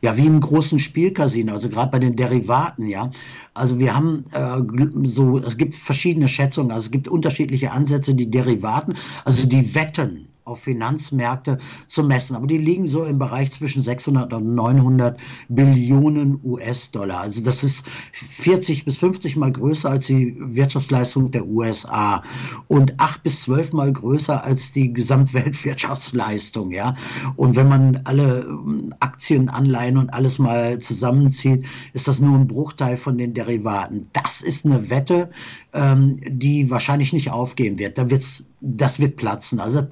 Ja, 0.00 0.16
wie 0.16 0.26
im 0.26 0.40
großen 0.40 0.80
Spielcasino, 0.80 1.52
also 1.52 1.68
gerade 1.68 1.90
bei 1.90 1.98
den 1.98 2.16
Derivaten, 2.16 2.86
ja. 2.86 3.10
Also 3.52 3.78
wir 3.78 3.94
haben 3.94 4.24
äh, 4.32 5.06
so, 5.06 5.38
es 5.38 5.58
gibt 5.58 5.74
verschiedene 5.74 6.28
Schätzungen, 6.28 6.72
also 6.72 6.86
es 6.86 6.90
gibt 6.90 7.06
unterschiedliche 7.06 7.70
Ansätze, 7.70 8.14
die 8.14 8.30
Derivaten, 8.30 8.94
also 9.26 9.46
die 9.46 9.74
Wetten 9.74 10.28
auf 10.44 10.60
Finanzmärkte 10.60 11.58
zu 11.86 12.02
messen. 12.02 12.36
Aber 12.36 12.46
die 12.46 12.58
liegen 12.58 12.86
so 12.86 13.04
im 13.04 13.18
Bereich 13.18 13.50
zwischen 13.52 13.80
600 13.80 14.32
und 14.34 14.54
900 14.54 15.18
Billionen 15.48 16.38
US-Dollar. 16.44 17.20
Also 17.20 17.42
das 17.42 17.64
ist 17.64 17.86
40 18.12 18.84
bis 18.84 18.98
50 18.98 19.36
mal 19.36 19.52
größer 19.52 19.88
als 19.88 20.06
die 20.06 20.36
Wirtschaftsleistung 20.38 21.30
der 21.30 21.46
USA 21.46 22.22
und 22.68 23.00
8 23.00 23.22
bis 23.22 23.42
12 23.42 23.72
mal 23.72 23.92
größer 23.92 24.44
als 24.44 24.72
die 24.72 24.92
Gesamtweltwirtschaftsleistung. 24.92 26.70
Ja? 26.72 26.94
Und 27.36 27.56
wenn 27.56 27.68
man 27.68 28.02
alle 28.04 28.40
ähm, 28.40 28.94
Aktien, 29.00 29.48
Anleihen 29.48 29.96
und 29.96 30.10
alles 30.10 30.38
mal 30.38 30.78
zusammenzieht, 30.78 31.64
ist 31.94 32.06
das 32.06 32.20
nur 32.20 32.36
ein 32.36 32.48
Bruchteil 32.48 32.98
von 32.98 33.16
den 33.16 33.32
Derivaten. 33.32 34.08
Das 34.12 34.42
ist 34.42 34.66
eine 34.66 34.90
Wette, 34.90 35.30
ähm, 35.72 36.18
die 36.26 36.70
wahrscheinlich 36.70 37.12
nicht 37.12 37.30
aufgehen 37.30 37.78
wird. 37.78 37.98
Da 37.98 38.10
wird's, 38.10 38.48
das 38.60 39.00
wird 39.00 39.16
platzen. 39.16 39.60
Also 39.60 39.82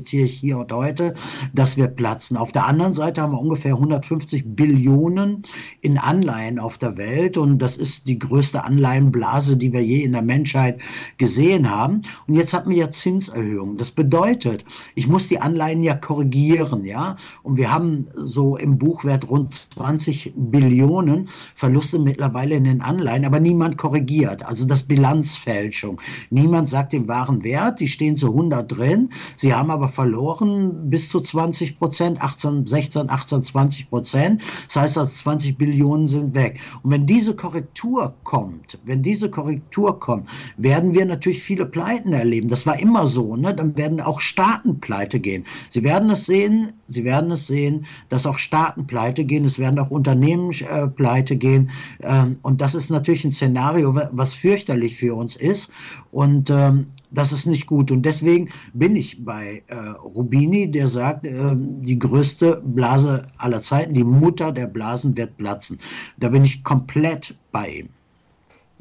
prognostiziere 0.00 0.24
ich 0.24 0.34
hier 0.34 0.58
und 0.58 0.72
heute, 0.72 1.14
das 1.52 1.76
wird 1.76 1.96
platzen. 1.96 2.36
Auf 2.36 2.52
der 2.52 2.66
anderen 2.66 2.92
Seite 2.92 3.22
haben 3.22 3.32
wir 3.32 3.40
ungefähr 3.40 3.74
150 3.74 4.44
Billionen 4.46 5.42
in 5.80 5.98
Anleihen 5.98 6.58
auf 6.58 6.78
der 6.78 6.96
Welt 6.96 7.36
und 7.36 7.58
das 7.58 7.76
ist 7.76 8.06
die 8.06 8.18
größte 8.18 8.64
Anleihenblase, 8.64 9.56
die 9.56 9.72
wir 9.72 9.82
je 9.82 10.02
in 10.02 10.12
der 10.12 10.22
Menschheit 10.22 10.80
gesehen 11.18 11.70
haben. 11.70 12.02
Und 12.26 12.34
jetzt 12.34 12.54
hatten 12.54 12.70
wir 12.70 12.76
ja 12.76 12.90
Zinserhöhungen. 12.90 13.76
Das 13.76 13.90
bedeutet, 13.90 14.64
ich 14.94 15.06
muss 15.08 15.28
die 15.28 15.40
Anleihen 15.40 15.82
ja 15.82 15.94
korrigieren, 15.94 16.84
ja. 16.84 17.16
Und 17.42 17.58
wir 17.58 17.72
haben 17.72 18.06
so 18.14 18.56
im 18.56 18.78
Buchwert 18.78 19.28
rund 19.28 19.52
20 19.52 20.32
Billionen 20.36 21.28
Verluste 21.54 21.98
mittlerweile 21.98 22.54
in 22.54 22.64
den 22.64 22.80
Anleihen, 22.80 23.24
aber 23.24 23.40
niemand 23.40 23.76
korrigiert. 23.76 24.46
Also 24.46 24.66
das 24.66 24.82
Bilanz 24.82 25.10
Bilanzfälschung. 25.10 26.00
Niemand 26.30 26.68
sagt 26.68 26.92
den 26.92 27.08
wahren 27.08 27.42
Wert, 27.42 27.80
die 27.80 27.88
stehen 27.88 28.16
zu 28.16 28.28
100 28.28 28.70
drin, 28.70 29.10
sie 29.36 29.54
haben 29.54 29.70
aber 29.70 29.88
verloren 29.90 30.90
bis 30.90 31.08
zu 31.08 31.20
20 31.20 31.78
Prozent, 31.78 32.22
18, 32.22 32.66
16, 32.66 33.10
18, 33.10 33.42
20 33.42 33.90
Prozent. 33.90 34.42
Das 34.66 34.76
heißt, 34.76 34.96
dass 34.96 35.16
20 35.18 35.58
Billionen 35.58 36.06
sind 36.06 36.34
weg. 36.34 36.60
Und 36.82 36.90
wenn 36.90 37.06
diese 37.06 37.34
Korrektur 37.34 38.14
kommt, 38.24 38.78
wenn 38.84 39.02
diese 39.02 39.30
Korrektur 39.30 39.98
kommt, 40.00 40.28
werden 40.56 40.94
wir 40.94 41.06
natürlich 41.06 41.42
viele 41.42 41.66
Pleiten 41.66 42.12
erleben. 42.12 42.48
Das 42.48 42.66
war 42.66 42.78
immer 42.78 43.06
so. 43.06 43.36
Ne? 43.36 43.54
Dann 43.54 43.76
werden 43.76 44.00
auch 44.00 44.20
Staaten 44.20 44.80
pleite 44.80 45.20
gehen. 45.20 45.44
Sie 45.70 45.84
werden 45.84 46.10
es 46.10 46.26
sehen, 46.26 46.72
Sie 46.90 47.04
werden 47.04 47.30
es 47.30 47.46
sehen, 47.46 47.86
dass 48.08 48.26
auch 48.26 48.38
Staaten 48.38 48.86
pleite 48.86 49.24
gehen. 49.24 49.44
Es 49.44 49.58
werden 49.60 49.78
auch 49.78 49.90
Unternehmen 49.90 50.50
äh, 50.50 50.88
pleite 50.88 51.36
gehen. 51.36 51.70
Ähm, 52.00 52.38
und 52.42 52.60
das 52.60 52.74
ist 52.74 52.90
natürlich 52.90 53.24
ein 53.24 53.30
Szenario, 53.30 53.94
was 54.10 54.34
fürchterlich 54.34 54.96
für 54.96 55.14
uns 55.14 55.36
ist. 55.36 55.72
Und 56.10 56.50
ähm, 56.50 56.86
das 57.10 57.32
ist 57.32 57.46
nicht 57.46 57.66
gut. 57.66 57.90
Und 57.90 58.02
deswegen 58.02 58.50
bin 58.72 58.96
ich 58.96 59.24
bei 59.24 59.62
äh, 59.66 59.74
Rubini, 59.76 60.70
der 60.70 60.88
sagt, 60.88 61.26
äh, 61.26 61.32
die 61.54 61.98
größte 61.98 62.62
Blase 62.64 63.26
aller 63.38 63.60
Zeiten, 63.60 63.94
die 63.94 64.04
Mutter 64.04 64.52
der 64.52 64.66
Blasen 64.66 65.16
wird 65.16 65.36
platzen. 65.36 65.78
Da 66.18 66.28
bin 66.28 66.44
ich 66.44 66.64
komplett 66.64 67.34
bei 67.52 67.68
ihm. 67.68 67.88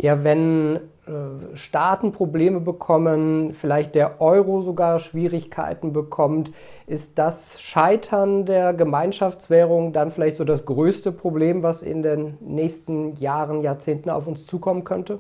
Ja, 0.02 0.24
wenn 0.24 0.78
äh, 1.10 1.56
Staaten 1.56 2.14
Probleme 2.14 2.62
bekommen, 2.62 3.54
vielleicht 3.54 3.96
der 3.96 4.22
Euro 4.22 4.62
sogar 4.62 5.00
Schwierigkeiten 5.00 5.92
bekommt, 5.92 6.52
ist 6.88 7.18
das 7.18 7.60
Scheitern 7.60 8.46
der 8.46 8.74
Gemeinschaftswährung 8.74 9.92
dann 9.92 10.12
vielleicht 10.12 10.38
so 10.38 10.46
das 10.46 10.66
größte 10.66 11.12
Problem, 11.12 11.64
was 11.64 11.82
in 11.82 12.02
den 12.02 12.38
nächsten 12.40 13.16
Jahren, 13.16 13.62
Jahrzehnten 13.62 14.10
auf 14.10 14.28
uns 14.28 14.46
zukommen 14.46 14.86
könnte? 14.86 15.20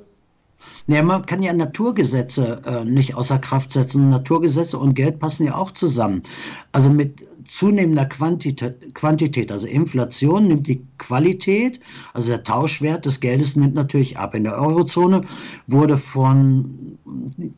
Ja, 0.87 1.03
man 1.03 1.25
kann 1.25 1.43
ja 1.43 1.53
Naturgesetze 1.53 2.61
äh, 2.65 2.85
nicht 2.85 3.15
außer 3.15 3.39
Kraft 3.39 3.71
setzen. 3.71 4.09
Naturgesetze 4.09 4.77
und 4.77 4.93
Geld 4.95 5.19
passen 5.19 5.45
ja 5.45 5.55
auch 5.55 5.71
zusammen. 5.71 6.23
Also 6.71 6.89
mit 6.89 7.28
zunehmender 7.49 8.05
Quantität, 8.05 8.93
Quantität, 8.93 9.51
also 9.51 9.67
Inflation 9.67 10.47
nimmt 10.47 10.67
die 10.67 10.85
Qualität, 10.97 11.79
also 12.13 12.29
der 12.29 12.43
Tauschwert 12.43 13.05
des 13.05 13.19
Geldes 13.19 13.55
nimmt 13.55 13.73
natürlich 13.73 14.17
ab. 14.17 14.35
In 14.35 14.43
der 14.43 14.57
Eurozone 14.57 15.21
wurde 15.67 15.97
von 15.97 16.97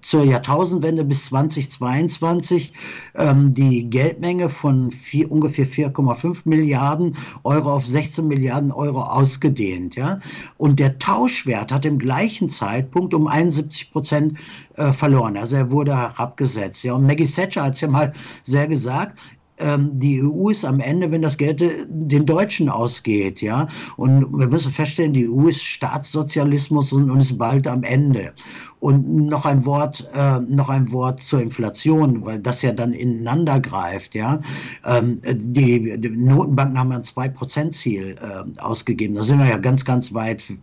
zur 0.02 0.24
Jahrtausendwende 0.24 1.04
bis 1.04 1.26
2022 1.26 2.74
ähm, 3.16 3.54
die 3.54 3.90
Geldmenge 3.90 4.50
von 4.50 4.92
vier, 4.92 5.32
ungefähr 5.32 5.66
4,5 5.66 6.42
Milliarden 6.46 7.18
Euro 7.44 7.74
auf 7.74 7.86
16 7.86 8.28
Milliarden 8.28 8.72
Euro 8.72 9.02
ausgedehnt. 9.02 9.96
Ja? 9.96 10.20
Und 10.58 10.80
der 10.80 11.00
Tauschwert 11.00 11.72
hat 11.72 11.86
im 11.86 12.00
gleichen 12.00 12.48
Zeitpunkt 12.50 13.14
um 13.14 13.28
71 13.28 13.92
Prozent 13.92 14.38
äh, 14.76 14.94
verloren. 14.94 15.38
Also 15.38 15.58
er 15.58 15.72
wurde 15.72 15.98
herabgesetzt. 15.98 16.84
Ja? 16.84 16.94
Und 16.94 17.06
Maggie 17.06 17.26
Thatcher 17.26 17.64
hat 17.64 17.76
es 17.76 17.82
ja 17.82 17.90
mal 17.90 18.14
sehr 18.44 18.68
gesagt, 18.68 19.18
ähm, 19.62 19.92
die 19.94 20.24
EU 20.24 20.50
ist 20.50 20.66
am 20.66 20.80
Ende, 20.80 21.12
wenn 21.12 21.22
das 21.22 21.38
Geld 21.38 21.62
den 21.88 22.26
Deutschen 22.26 22.70
ausgeht, 22.70 23.42
ja. 23.42 23.68
Und 23.98 24.32
wir 24.38 24.48
müssen 24.48 24.72
feststellen, 24.72 25.14
die 25.14 25.30
EU 25.30 25.48
ist 25.48 25.64
Staatssozialismus 25.64 26.94
und, 26.94 27.10
und 27.10 27.20
ist 27.20 27.38
bald 27.38 27.68
am 27.68 27.84
Ende. 27.84 28.34
Und 28.82 29.28
noch 29.28 29.46
ein 29.46 29.64
Wort, 29.68 30.10
äh, 30.16 30.40
noch 30.40 30.70
ein 30.70 30.92
Wort 30.92 31.20
zur 31.20 31.40
Inflation, 31.40 32.26
weil 32.26 32.40
das 32.40 32.64
ja 32.64 32.72
dann 32.72 32.94
ineinander 32.94 33.60
greift, 33.60 34.16
ja. 34.16 34.42
Ähm, 34.84 35.22
die, 35.24 36.00
die, 36.00 36.10
Notenbanken 36.10 36.80
haben 36.80 36.92
ein 36.92 37.04
2%-Ziel 37.04 38.16
äh, 38.20 38.60
ausgegeben. 38.60 39.14
Da 39.14 39.24
sind 39.24 39.38
wir 39.38 39.48
ja 39.48 39.58
ganz, 39.58 39.86
ganz 39.86 40.16
weit 40.16 40.50
äh, 40.50 40.54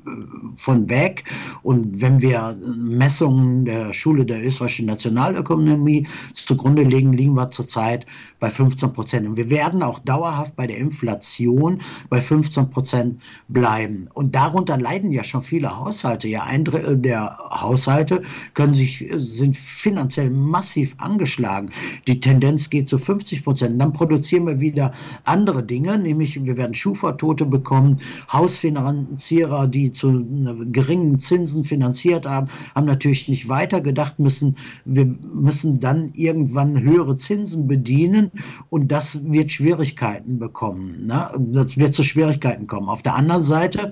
von 0.57 0.91
weg. 0.91 1.25
Und 1.63 2.01
wenn 2.01 2.21
wir 2.21 2.59
Messungen 2.77 3.65
der 3.65 3.93
Schule 3.93 4.27
der 4.27 4.45
österreichischen 4.45 4.87
Nationalökonomie 4.87 6.09
zugrunde 6.35 6.83
legen, 6.83 7.13
liegen 7.13 7.35
wir 7.35 7.49
zurzeit 7.51 8.05
bei 8.41 8.51
15 8.51 8.88
Prozent. 8.93 9.27
Und 9.27 9.37
wir 9.37 9.51
werden 9.51 9.83
auch 9.83 9.99
dauerhaft 10.01 10.57
bei 10.57 10.67
der 10.67 10.79
Inflation 10.79 11.81
bei 12.09 12.21
15 12.21 12.71
Prozent 12.71 13.23
bleiben. 13.49 14.09
Und 14.15 14.35
darunter 14.35 14.77
leiden 14.77 15.13
ja 15.13 15.25
schon 15.25 15.43
viele 15.43 15.79
Haushalte. 15.79 16.29
Ja, 16.29 16.45
ein 16.45 16.65
Drittel 16.65 16.97
der 16.97 17.39
Haushalte 17.51 18.23
können 18.55 18.73
sich, 18.73 19.07
sind 19.17 19.57
finanziell 19.57 20.31
massiv 20.31 20.95
angeschlagen. 20.99 21.71
Die 22.07 22.21
Tendenz 22.21 22.71
geht 22.71 22.89
zu 22.89 22.99
50 22.99 23.45
Prozent. 23.45 23.81
Dann 23.81 23.93
produzieren 23.93 24.47
wir 24.47 24.61
wieder 24.61 24.93
andere 25.25 25.63
Dinge, 25.63 25.99
nämlich 25.99 26.45
wir 26.45 26.57
werden 26.57 26.75
Schufa-Tote 26.75 27.47
bekommen, 27.47 27.99
Hausfinanzierer, 28.33 29.67
die 29.67 29.93
zu 29.93 30.27
geringen 30.71 31.19
Zinsen 31.19 31.65
finanziert 31.65 32.27
haben, 32.27 32.49
haben 32.75 32.87
natürlich 32.87 33.29
nicht 33.29 33.49
weitergedacht 33.49 34.19
müssen. 34.19 34.57
Wir 34.85 35.07
müssen 35.07 35.81
dann 35.81 36.11
irgendwann 36.15 36.81
höhere 36.81 37.17
Zinsen 37.17 37.67
bedienen 37.67 38.31
und 38.71 38.78
das 38.87 39.21
wird 39.25 39.51
Schwierigkeiten 39.51 40.39
bekommen. 40.39 41.07
Ne? 41.07 41.31
Das 41.53 41.77
wird 41.77 41.95
zu 41.95 42.03
Schwierigkeiten 42.03 42.67
kommen. 42.67 42.89
Auf 42.89 43.03
der 43.03 43.15
anderen 43.15 43.43
Seite 43.43 43.91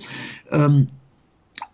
ähm, 0.50 0.88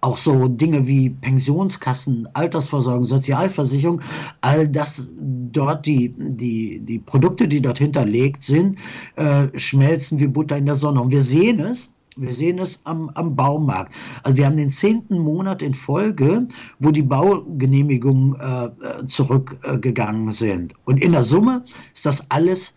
auch 0.01 0.19
so 0.19 0.49
Dinge 0.49 0.87
wie 0.87 1.11
Pensionskassen, 1.11 2.29
Altersversorgung, 2.35 3.05
Sozialversicherung, 3.05 4.01
all 4.41 4.69
das 4.69 5.09
dort, 5.19 5.87
die, 5.87 6.13
die, 6.19 6.81
die 6.81 6.99
Produkte, 6.99 7.47
die 7.47 7.63
dort 7.63 7.79
hinterlegt 7.79 8.43
sind, 8.43 8.79
äh, 9.17 9.47
schmelzen 9.59 10.19
wie 10.19 10.27
Butter 10.27 10.57
in 10.57 10.67
der 10.67 10.75
Sonne. 10.75 11.01
Und 11.01 11.13
wir 11.13 11.23
sehen 11.23 11.61
es, 11.61 11.93
wir 12.17 12.33
sehen 12.33 12.59
es 12.59 12.81
am, 12.85 13.11
am 13.11 13.37
Baumarkt. 13.37 13.95
Also 14.23 14.37
wir 14.37 14.47
haben 14.47 14.57
den 14.57 14.71
zehnten 14.71 15.19
Monat 15.19 15.63
in 15.63 15.73
Folge, 15.73 16.47
wo 16.79 16.91
die 16.91 17.03
Baugenehmigungen 17.03 18.35
äh, 18.39 18.65
äh 18.67 19.07
zurückgegangen 19.07 20.29
äh, 20.29 20.33
sind. 20.33 20.75
Und 20.85 21.03
in 21.03 21.13
der 21.13 21.23
Summe 21.23 21.65
ist 21.95 22.05
das 22.05 22.31
alles 22.31 22.75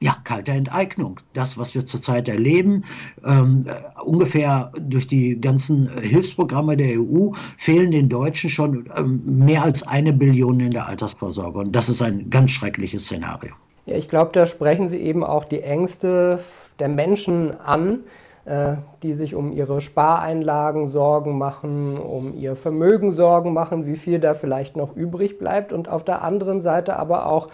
ja, 0.00 0.14
kalte 0.24 0.52
Enteignung. 0.52 1.20
Das, 1.32 1.58
was 1.58 1.74
wir 1.74 1.84
zurzeit 1.84 2.28
erleben, 2.28 2.84
ähm, 3.24 3.64
ungefähr 4.04 4.72
durch 4.78 5.06
die 5.06 5.40
ganzen 5.40 5.88
Hilfsprogramme 5.98 6.76
der 6.76 7.00
EU 7.00 7.32
fehlen 7.56 7.90
den 7.90 8.08
Deutschen 8.08 8.48
schon 8.48 8.88
ähm, 8.96 9.22
mehr 9.24 9.64
als 9.64 9.86
eine 9.86 10.12
Billion 10.12 10.60
in 10.60 10.70
der 10.70 10.86
Altersvorsorge. 10.86 11.58
Und 11.58 11.72
das 11.72 11.88
ist 11.88 12.00
ein 12.02 12.30
ganz 12.30 12.52
schreckliches 12.52 13.06
Szenario. 13.06 13.52
Ja, 13.86 13.96
ich 13.96 14.08
glaube, 14.08 14.30
da 14.32 14.46
sprechen 14.46 14.88
Sie 14.88 14.98
eben 14.98 15.24
auch 15.24 15.44
die 15.44 15.62
Ängste 15.62 16.40
der 16.78 16.88
Menschen 16.88 17.58
an, 17.58 18.00
äh, 18.44 18.76
die 19.02 19.14
sich 19.14 19.34
um 19.34 19.50
ihre 19.50 19.80
Spareinlagen 19.80 20.86
Sorgen 20.86 21.38
machen, 21.38 21.98
um 21.98 22.34
ihr 22.34 22.54
Vermögen 22.54 23.10
Sorgen 23.10 23.52
machen, 23.52 23.86
wie 23.86 23.96
viel 23.96 24.20
da 24.20 24.34
vielleicht 24.34 24.76
noch 24.76 24.94
übrig 24.94 25.38
bleibt. 25.38 25.72
Und 25.72 25.88
auf 25.88 26.04
der 26.04 26.22
anderen 26.22 26.60
Seite 26.60 26.96
aber 26.98 27.26
auch 27.26 27.48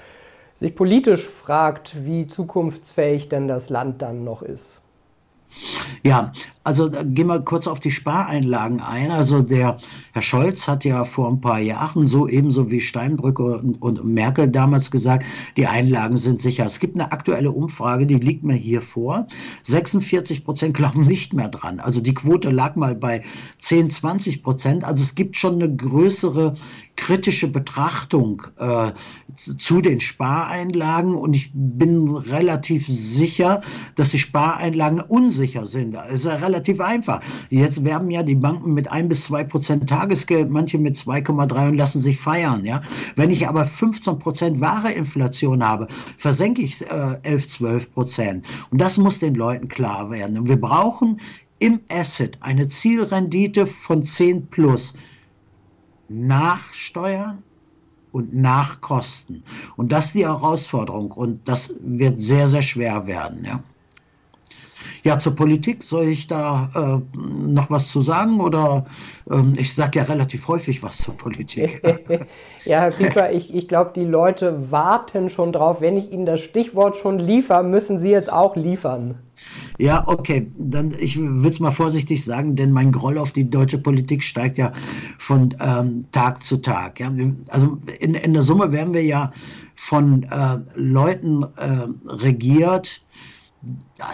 sich 0.55 0.75
politisch 0.75 1.29
fragt, 1.29 2.05
wie 2.05 2.27
zukunftsfähig 2.27 3.29
denn 3.29 3.49
das 3.49 3.71
Land 3.71 4.03
dann 4.03 4.25
noch 4.25 4.43
ist. 4.43 4.81
Ja, 6.03 6.33
also 6.65 6.91
gehen 6.91 7.27
wir 7.27 7.41
kurz 7.41 7.67
auf 7.67 7.79
die 7.79 7.91
Spareinlagen 7.91 8.81
ein. 8.81 9.11
Also 9.11 9.43
der 9.43 9.79
Herr 10.13 10.23
Scholz 10.23 10.67
hat 10.67 10.85
ja 10.85 11.05
vor 11.05 11.29
ein 11.29 11.41
paar 11.41 11.61
Jahren 11.61 12.07
so 12.07 12.27
ebenso 12.27 12.71
wie 12.71 12.81
Steinbrücke 12.81 13.59
und, 13.59 13.81
und, 13.83 14.05
Merkel 14.05 14.49
damals 14.49 14.91
gesagt, 14.91 15.27
die 15.59 15.67
Einlagen 15.67 16.17
sind 16.17 16.41
sicher. 16.41 16.65
Es 16.65 16.81
gibt 16.81 16.99
eine 16.99 17.13
aktuelle 17.13 17.53
Umfrage, 17.53 18.07
die 18.07 18.15
liegt 18.15 18.45
mir 18.45 18.55
hier 18.55 18.81
vor. 18.81 19.27
46 19.65 20.45
Prozent 20.45 20.75
glauben 20.75 21.07
nicht 21.07 21.35
mehr 21.35 21.49
dran. 21.49 21.81
Also 21.81 22.01
die 22.01 22.15
Quote 22.15 22.51
lag 22.51 22.77
mal 22.77 22.95
bei 22.95 23.23
10, 23.59 23.91
20 23.91 24.43
Prozent. 24.43 24.85
Also 24.85 25.03
es 25.03 25.15
gibt 25.15 25.37
schon 25.37 25.55
eine 25.55 25.75
größere 25.75 26.55
kritische 26.97 27.49
Betrachtung 27.49 28.43
äh, 28.57 28.93
zu 29.37 29.81
den 29.81 30.01
Spareinlagen 30.01 31.15
und 31.15 31.35
ich 31.35 31.51
bin 31.53 32.17
relativ 32.17 32.87
sicher, 32.87 33.63
dass 33.97 34.11
die 34.11 34.19
Spareinlagen 34.19 35.01
unsicher 35.01 35.67
sind. 35.67 35.95
Das 35.95 36.11
ist 36.13 36.25
ja 36.25 36.37
relativ 36.55 36.81
einfach. 36.81 37.21
Jetzt 37.51 37.85
werben 37.85 38.11
ja 38.11 38.23
die 38.23 38.35
Banken 38.35 38.75
mit 38.75 38.91
ein 38.91 39.09
bis 39.09 39.25
zwei 39.25 39.45
Prozent 39.45 39.89
Tagesgeld, 39.89 40.51
manche 40.51 40.79
mit 40.79 40.95
2,3 40.95 41.69
und 41.69 41.77
lassen 41.77 42.01
sich 42.01 42.19
feiern. 42.19 42.65
Ja, 42.65 42.81
wenn 43.17 43.31
ich 43.31 43.49
aber 43.49 43.65
15 43.65 44.19
Prozent 44.19 44.61
wahre 44.61 44.93
Inflation 44.93 45.65
habe, 45.67 45.89
versenke 46.17 46.63
ich 46.63 46.81
äh, 46.83 47.19
11, 47.23 47.49
12 47.49 47.93
Prozent 47.93 48.47
und 48.71 48.81
das 48.81 48.99
muss 48.99 49.19
den 49.19 49.35
Leuten 49.35 49.69
klar 49.69 50.11
werden. 50.11 50.39
Und 50.39 50.49
wir 50.49 50.61
brauchen 50.61 51.21
im 51.59 51.81
Asset 51.91 52.39
eine 52.41 52.67
Zielrendite 52.69 53.67
von 53.67 54.03
10 54.03 54.47
plus 54.47 54.95
nachsteuern 56.09 57.43
und 58.13 58.35
nachkosten. 58.35 59.43
Und 59.77 59.91
das 59.91 60.07
ist 60.07 60.15
die 60.15 60.27
Herausforderung 60.27 61.11
und 61.11 61.49
das 61.49 61.75
wird 61.81 62.21
sehr, 62.21 62.47
sehr 62.47 62.63
schwer 62.63 63.07
werden. 63.07 63.45
Ja, 63.45 63.63
ja 65.05 65.19
zur 65.19 65.37
Politik 65.37 65.85
soll 65.85 66.09
ich 66.09 66.27
da 66.27 66.71
äh, 66.75 67.19
noch 67.19 67.71
was 67.71 67.93
zu 67.93 68.01
sagen 68.01 68.41
oder 68.41 68.87
ähm, 69.31 69.53
ich 69.57 69.75
sage 69.75 69.99
ja 69.99 70.05
relativ 70.07 70.49
häufig 70.49 70.83
was 70.83 70.99
zur 70.99 71.17
Politik. 71.17 71.83
ja, 72.65 72.81
Herr 72.81 72.91
Pieper, 72.91 73.33
ich, 73.33 73.55
ich 73.55 73.69
glaube, 73.69 73.93
die 73.95 74.05
Leute 74.05 74.71
warten 74.71 75.29
schon 75.29 75.53
drauf. 75.53 75.81
Wenn 75.81 75.97
ich 75.97 76.11
Ihnen 76.11 76.27
das 76.27 76.41
Stichwort 76.41 76.97
schon 76.97 77.19
liefere, 77.19 77.63
müssen 77.63 77.99
Sie 77.99 78.11
jetzt 78.11 78.33
auch 78.33 78.57
liefern. 78.57 79.19
Ja, 79.79 80.05
okay, 80.07 80.49
dann 80.57 80.95
ich 80.99 81.19
will 81.19 81.51
es 81.51 81.61
mal 81.61 81.73
vorsichtig 81.73 82.25
sagen, 82.25 82.57
denn 82.57 82.71
mein 82.71 82.93
Groll 82.93 83.19
auf 83.19 83.33
die 83.33 83.51
deutsche 83.51 83.79
Politik 83.79 84.23
steigt 84.23 84.57
ja 84.57 84.73
von 85.19 85.55
ähm, 85.61 86.07
Tag 86.13 86.43
zu 86.43 86.59
Tag. 86.59 87.01
Ja. 87.01 87.13
Also 87.49 87.79
in, 87.99 88.15
in 88.15 88.33
der 88.33 88.43
Summe 88.43 88.73
werden 88.73 88.95
wir 88.95 89.03
ja 89.03 89.33
von 89.75 90.23
äh, 90.23 90.59
Leuten 90.75 91.43
äh, 91.43 91.89
regiert, 92.07 93.03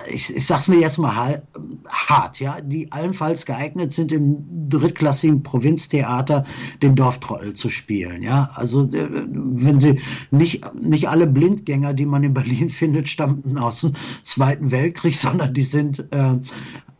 ich, 0.08 0.34
ich 0.34 0.46
sag's 0.46 0.68
mir 0.68 0.78
jetzt 0.78 0.98
mal 0.98 1.42
hart, 1.88 2.40
ja, 2.40 2.60
die 2.60 2.90
allenfalls 2.92 3.46
geeignet 3.46 3.92
sind, 3.92 4.12
im 4.12 4.68
drittklassigen 4.68 5.42
Provinztheater 5.42 6.44
den 6.82 6.94
Dorftrottel 6.96 7.54
zu 7.54 7.68
spielen, 7.70 8.22
ja. 8.22 8.50
Also, 8.54 8.84
äh, 8.84 9.08
wenn 9.10 9.80
sie 9.80 10.00
nicht, 10.30 10.64
nicht 10.74 11.08
alle 11.08 11.26
Blindgänger, 11.26 11.94
die 11.94 12.06
man 12.06 12.24
in 12.24 12.34
Berlin 12.34 12.68
findet, 12.70 13.08
stammten 13.08 13.58
aus 13.58 13.82
dem 13.82 13.92
Zweiten 14.22 14.70
Weltkrieg, 14.70 15.14
sondern 15.14 15.54
die 15.54 15.62
sind 15.62 16.04
äh, 16.12 16.36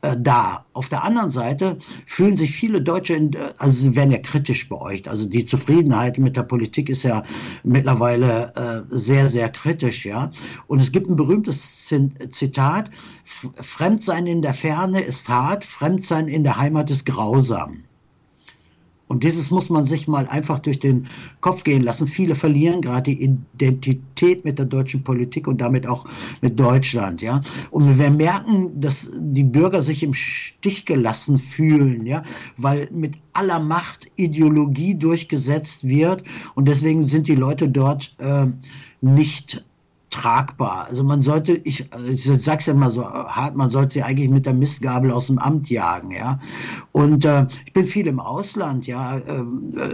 äh, 0.02 0.16
da. 0.18 0.64
Auf 0.72 0.88
der 0.88 1.04
anderen 1.04 1.28
Seite 1.28 1.76
fühlen 2.06 2.34
sich 2.34 2.52
viele 2.52 2.80
Deutsche, 2.80 3.14
in, 3.14 3.34
äh, 3.34 3.52
also 3.58 3.82
sie 3.82 3.96
werden 3.96 4.10
ja 4.10 4.18
kritisch 4.18 4.66
beäugt. 4.68 5.08
Also 5.08 5.28
die 5.28 5.44
Zufriedenheit 5.44 6.16
mit 6.16 6.36
der 6.36 6.42
Politik 6.42 6.88
ist 6.88 7.02
ja 7.02 7.22
mittlerweile 7.64 8.54
äh, 8.54 8.96
sehr, 8.96 9.28
sehr 9.28 9.50
kritisch, 9.50 10.06
ja. 10.06 10.30
Und 10.68 10.80
es 10.80 10.92
gibt 10.92 11.10
ein 11.10 11.16
berühmtes 11.16 11.84
Zitat: 12.30 12.79
Fremdsein 13.24 14.26
in 14.26 14.42
der 14.42 14.54
Ferne 14.54 15.00
ist 15.00 15.28
hart, 15.28 15.64
Fremdsein 15.64 16.28
in 16.28 16.44
der 16.44 16.56
Heimat 16.56 16.90
ist 16.90 17.04
grausam. 17.04 17.84
Und 19.10 19.24
dieses 19.24 19.50
muss 19.50 19.70
man 19.70 19.82
sich 19.82 20.06
mal 20.06 20.28
einfach 20.28 20.60
durch 20.60 20.78
den 20.78 21.08
Kopf 21.40 21.64
gehen 21.64 21.82
lassen. 21.82 22.06
Viele 22.06 22.36
verlieren 22.36 22.80
gerade 22.80 23.10
die 23.10 23.24
Identität 23.24 24.44
mit 24.44 24.56
der 24.60 24.66
deutschen 24.66 25.02
Politik 25.02 25.48
und 25.48 25.60
damit 25.60 25.84
auch 25.84 26.06
mit 26.42 26.60
Deutschland, 26.60 27.20
ja. 27.20 27.40
Und 27.72 27.98
wir 27.98 28.10
merken, 28.12 28.80
dass 28.80 29.10
die 29.12 29.42
Bürger 29.42 29.82
sich 29.82 30.04
im 30.04 30.14
Stich 30.14 30.86
gelassen 30.86 31.38
fühlen, 31.38 32.06
ja, 32.06 32.22
weil 32.56 32.88
mit 32.92 33.16
aller 33.32 33.58
Macht 33.58 34.08
Ideologie 34.14 34.94
durchgesetzt 34.94 35.88
wird 35.88 36.22
und 36.54 36.68
deswegen 36.68 37.02
sind 37.02 37.26
die 37.26 37.34
Leute 37.34 37.68
dort 37.68 38.14
äh, 38.18 38.46
nicht 39.00 39.64
tragbar. 40.10 40.86
Also 40.88 41.04
man 41.04 41.20
sollte, 41.20 41.52
ich, 41.52 41.88
ich 42.08 42.24
sag's 42.24 42.66
ja 42.66 42.74
mal 42.74 42.90
so 42.90 43.04
hart, 43.04 43.54
man 43.56 43.70
sollte 43.70 43.94
sie 43.94 44.02
eigentlich 44.02 44.28
mit 44.28 44.44
der 44.44 44.54
Mistgabel 44.54 45.12
aus 45.12 45.28
dem 45.28 45.38
Amt 45.38 45.70
jagen, 45.70 46.10
ja. 46.10 46.40
Und 46.92 47.24
äh, 47.24 47.46
ich 47.64 47.72
bin 47.72 47.86
viel 47.86 48.08
im 48.08 48.18
Ausland, 48.18 48.86
ja. 48.86 49.18
Äh, 49.18 49.40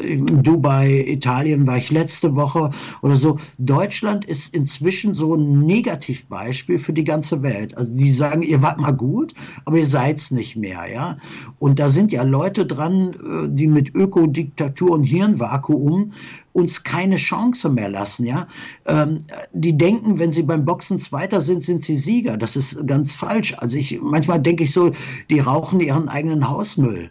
in 0.03 0.43
Dubai, 0.43 1.05
Italien 1.07 1.67
war 1.67 1.77
ich 1.77 1.91
letzte 1.91 2.35
Woche 2.35 2.71
oder 3.03 3.17
so. 3.17 3.37
Deutschland 3.59 4.25
ist 4.25 4.55
inzwischen 4.55 5.13
so 5.13 5.35
ein 5.35 5.61
Negativbeispiel 5.61 6.79
für 6.79 6.95
die 6.95 7.05
ganze 7.05 7.43
Welt. 7.43 7.77
Also 7.77 7.95
die 7.95 8.13
sagen, 8.13 8.43
ihr 8.43 8.63
wart 8.63 8.81
mal 8.81 8.93
gut, 8.93 9.35
aber 9.67 9.79
ihr 9.79 9.87
seid's 9.87 10.31
nicht 10.31 10.57
mehr, 10.57 10.91
ja. 10.91 11.19
Und 11.59 11.79
da 11.79 11.91
sind 11.91 12.11
ja 12.11 12.23
Leute 12.23 12.65
dran, 12.65 13.13
äh, 13.13 13.49
die 13.49 13.67
mit 13.67 13.95
Ökodiktatur 13.95 14.93
und 14.93 15.05
Hirnvakuum 15.05 16.13
uns 16.57 16.85
keine 16.85 17.17
Chance 17.17 17.69
mehr 17.69 17.91
lassen. 17.91 18.25
Ja, 18.25 18.49
ähm, 18.87 19.19
die 19.53 19.77
denken, 19.77 20.19
wenn 20.19 20.33
sie 20.33 20.43
beim 20.43 20.65
Boxen 20.65 20.99
Zweiter 20.99 21.43
sind, 21.43 21.61
sind 21.61 21.83
sie 21.83 21.95
Sieger. 21.95 22.39
Das 22.39 22.57
ist 22.57 22.87
ganz 22.87 23.13
falsch. 23.13 23.55
Also 23.59 23.77
ich 23.77 24.01
manchmal 24.01 24.41
denke 24.41 24.65
ich 24.65 24.73
so, 24.73 24.93
die 25.31 25.41
rauchen 25.41 25.81
ihren 25.81 26.09
eigenen 26.09 26.49
Hausmüll 26.49 27.11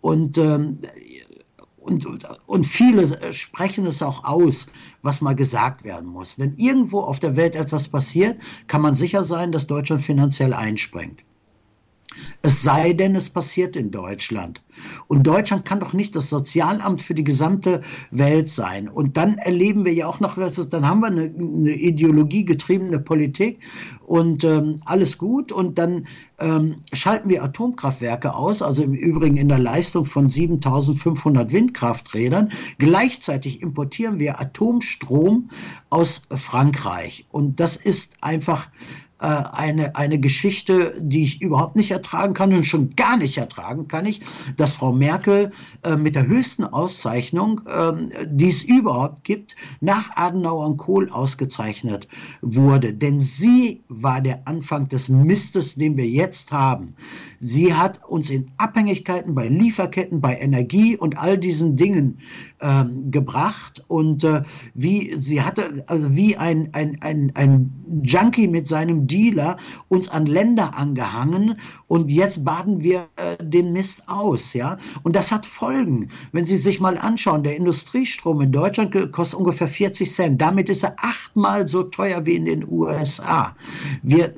und 0.00 0.38
ähm, 0.38 0.78
und, 1.78 2.04
und 2.46 2.66
viele 2.66 3.32
sprechen 3.32 3.86
es 3.86 4.02
auch 4.02 4.24
aus, 4.24 4.66
was 5.02 5.20
mal 5.20 5.36
gesagt 5.36 5.84
werden 5.84 6.08
muss. 6.08 6.36
Wenn 6.36 6.56
irgendwo 6.56 6.98
auf 6.98 7.20
der 7.20 7.36
Welt 7.36 7.54
etwas 7.54 7.86
passiert, 7.86 8.40
kann 8.66 8.82
man 8.82 8.96
sicher 8.96 9.22
sein, 9.22 9.52
dass 9.52 9.68
Deutschland 9.68 10.02
finanziell 10.02 10.52
einspringt. 10.52 11.22
Es 12.42 12.62
sei 12.62 12.92
denn, 12.92 13.14
es 13.14 13.30
passiert 13.30 13.76
in 13.76 13.92
Deutschland. 13.92 14.62
Und 15.08 15.26
Deutschland 15.26 15.64
kann 15.64 15.80
doch 15.80 15.92
nicht 15.92 16.16
das 16.16 16.28
Sozialamt 16.28 17.00
für 17.00 17.14
die 17.14 17.24
gesamte 17.24 17.82
Welt 18.10 18.48
sein. 18.48 18.88
Und 18.88 19.16
dann 19.16 19.38
erleben 19.38 19.84
wir 19.84 19.92
ja 19.92 20.06
auch 20.06 20.20
noch, 20.20 20.36
dann 20.36 20.88
haben 20.88 21.00
wir 21.00 21.06
eine, 21.08 21.22
eine 21.22 21.74
ideologiegetriebene 21.74 22.98
Politik 22.98 23.60
und 24.02 24.44
ähm, 24.44 24.76
alles 24.84 25.18
gut. 25.18 25.52
Und 25.52 25.78
dann 25.78 26.06
ähm, 26.38 26.76
schalten 26.92 27.28
wir 27.28 27.42
Atomkraftwerke 27.42 28.34
aus, 28.34 28.62
also 28.62 28.82
im 28.82 28.94
Übrigen 28.94 29.36
in 29.36 29.48
der 29.48 29.58
Leistung 29.58 30.04
von 30.04 30.28
7500 30.28 31.52
Windkrafträdern. 31.52 32.50
Gleichzeitig 32.78 33.62
importieren 33.62 34.18
wir 34.18 34.40
Atomstrom 34.40 35.50
aus 35.90 36.22
Frankreich. 36.30 37.26
Und 37.30 37.60
das 37.60 37.76
ist 37.76 38.14
einfach 38.20 38.68
äh, 39.18 39.26
eine, 39.26 39.96
eine 39.96 40.20
Geschichte, 40.20 40.94
die 41.00 41.22
ich 41.22 41.40
überhaupt 41.40 41.74
nicht 41.74 41.90
ertragen 41.90 42.34
kann 42.34 42.52
und 42.52 42.64
schon 42.64 42.96
gar 42.96 43.16
nicht 43.16 43.38
ertragen 43.38 43.88
kann 43.88 44.04
ich, 44.04 44.20
dass 44.58 44.74
Frau 44.76 44.92
Merkel 44.92 45.52
äh, 45.82 45.96
mit 45.96 46.14
der 46.14 46.26
höchsten 46.26 46.64
Auszeichnung, 46.64 47.62
äh, 47.66 48.26
die 48.26 48.50
es 48.50 48.62
überhaupt 48.62 49.24
gibt, 49.24 49.56
nach 49.80 50.14
Adenauer 50.16 50.66
und 50.66 50.76
Kohl 50.76 51.10
ausgezeichnet 51.10 52.08
wurde. 52.42 52.92
Denn 52.92 53.18
sie 53.18 53.82
war 53.88 54.20
der 54.20 54.46
Anfang 54.46 54.88
des 54.88 55.08
Mistes, 55.08 55.76
den 55.76 55.96
wir 55.96 56.06
jetzt 56.06 56.52
haben. 56.52 56.94
Sie 57.38 57.74
hat 57.74 58.00
uns 58.06 58.30
in 58.30 58.50
Abhängigkeiten 58.58 59.34
bei 59.34 59.48
Lieferketten, 59.48 60.20
bei 60.20 60.38
Energie 60.38 60.96
und 60.96 61.18
all 61.18 61.38
diesen 61.38 61.76
Dingen 61.76 62.18
ähm, 62.60 63.10
gebracht 63.10 63.84
und 63.88 64.24
äh, 64.24 64.42
wie 64.74 65.14
sie 65.16 65.42
hatte, 65.42 65.84
also 65.86 66.14
wie 66.14 66.36
ein, 66.36 66.70
ein, 66.72 66.98
ein, 67.00 67.32
ein 67.34 68.02
Junkie 68.02 68.48
mit 68.48 68.66
seinem 68.66 69.06
Dealer 69.06 69.56
uns 69.88 70.08
an 70.08 70.26
Länder 70.26 70.76
angehangen 70.76 71.60
und 71.86 72.10
jetzt 72.10 72.44
baden 72.44 72.82
wir 72.82 73.08
äh, 73.16 73.42
den 73.42 73.72
Mist 73.72 74.08
aus, 74.08 74.52
ja. 74.52 74.65
Und 75.02 75.16
das 75.16 75.32
hat 75.32 75.46
Folgen. 75.46 76.08
Wenn 76.32 76.44
Sie 76.44 76.56
sich 76.56 76.80
mal 76.80 76.98
anschauen, 76.98 77.42
der 77.42 77.56
Industriestrom 77.56 78.40
in 78.40 78.52
Deutschland 78.52 79.12
kostet 79.12 79.38
ungefähr 79.38 79.68
40 79.68 80.12
Cent. 80.12 80.40
Damit 80.40 80.68
ist 80.68 80.82
er 80.82 80.94
achtmal 80.98 81.66
so 81.66 81.82
teuer 81.82 82.24
wie 82.26 82.36
in 82.36 82.44
den 82.44 82.66
USA. 82.68 83.54
Wir 84.02 84.26
äh, 84.26 84.32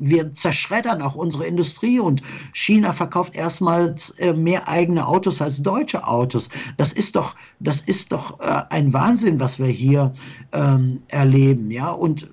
wir 0.00 0.32
zerschreddern 0.32 1.02
auch 1.02 1.14
unsere 1.14 1.46
Industrie 1.46 2.00
und 2.00 2.22
China 2.52 2.92
verkauft 2.92 3.36
erstmals 3.36 4.10
äh, 4.18 4.32
mehr 4.32 4.66
eigene 4.66 5.06
Autos 5.06 5.42
als 5.42 5.62
deutsche 5.62 6.06
Autos. 6.06 6.48
Das 6.78 6.92
ist 6.92 7.16
doch, 7.16 7.36
das 7.60 7.82
ist 7.82 8.12
doch 8.12 8.40
äh, 8.40 8.62
ein 8.70 8.92
Wahnsinn, 8.92 9.38
was 9.38 9.58
wir 9.58 9.66
hier 9.66 10.12
ähm, 10.52 11.02
erleben, 11.08 11.70
ja. 11.70 11.90
Und 11.90 12.30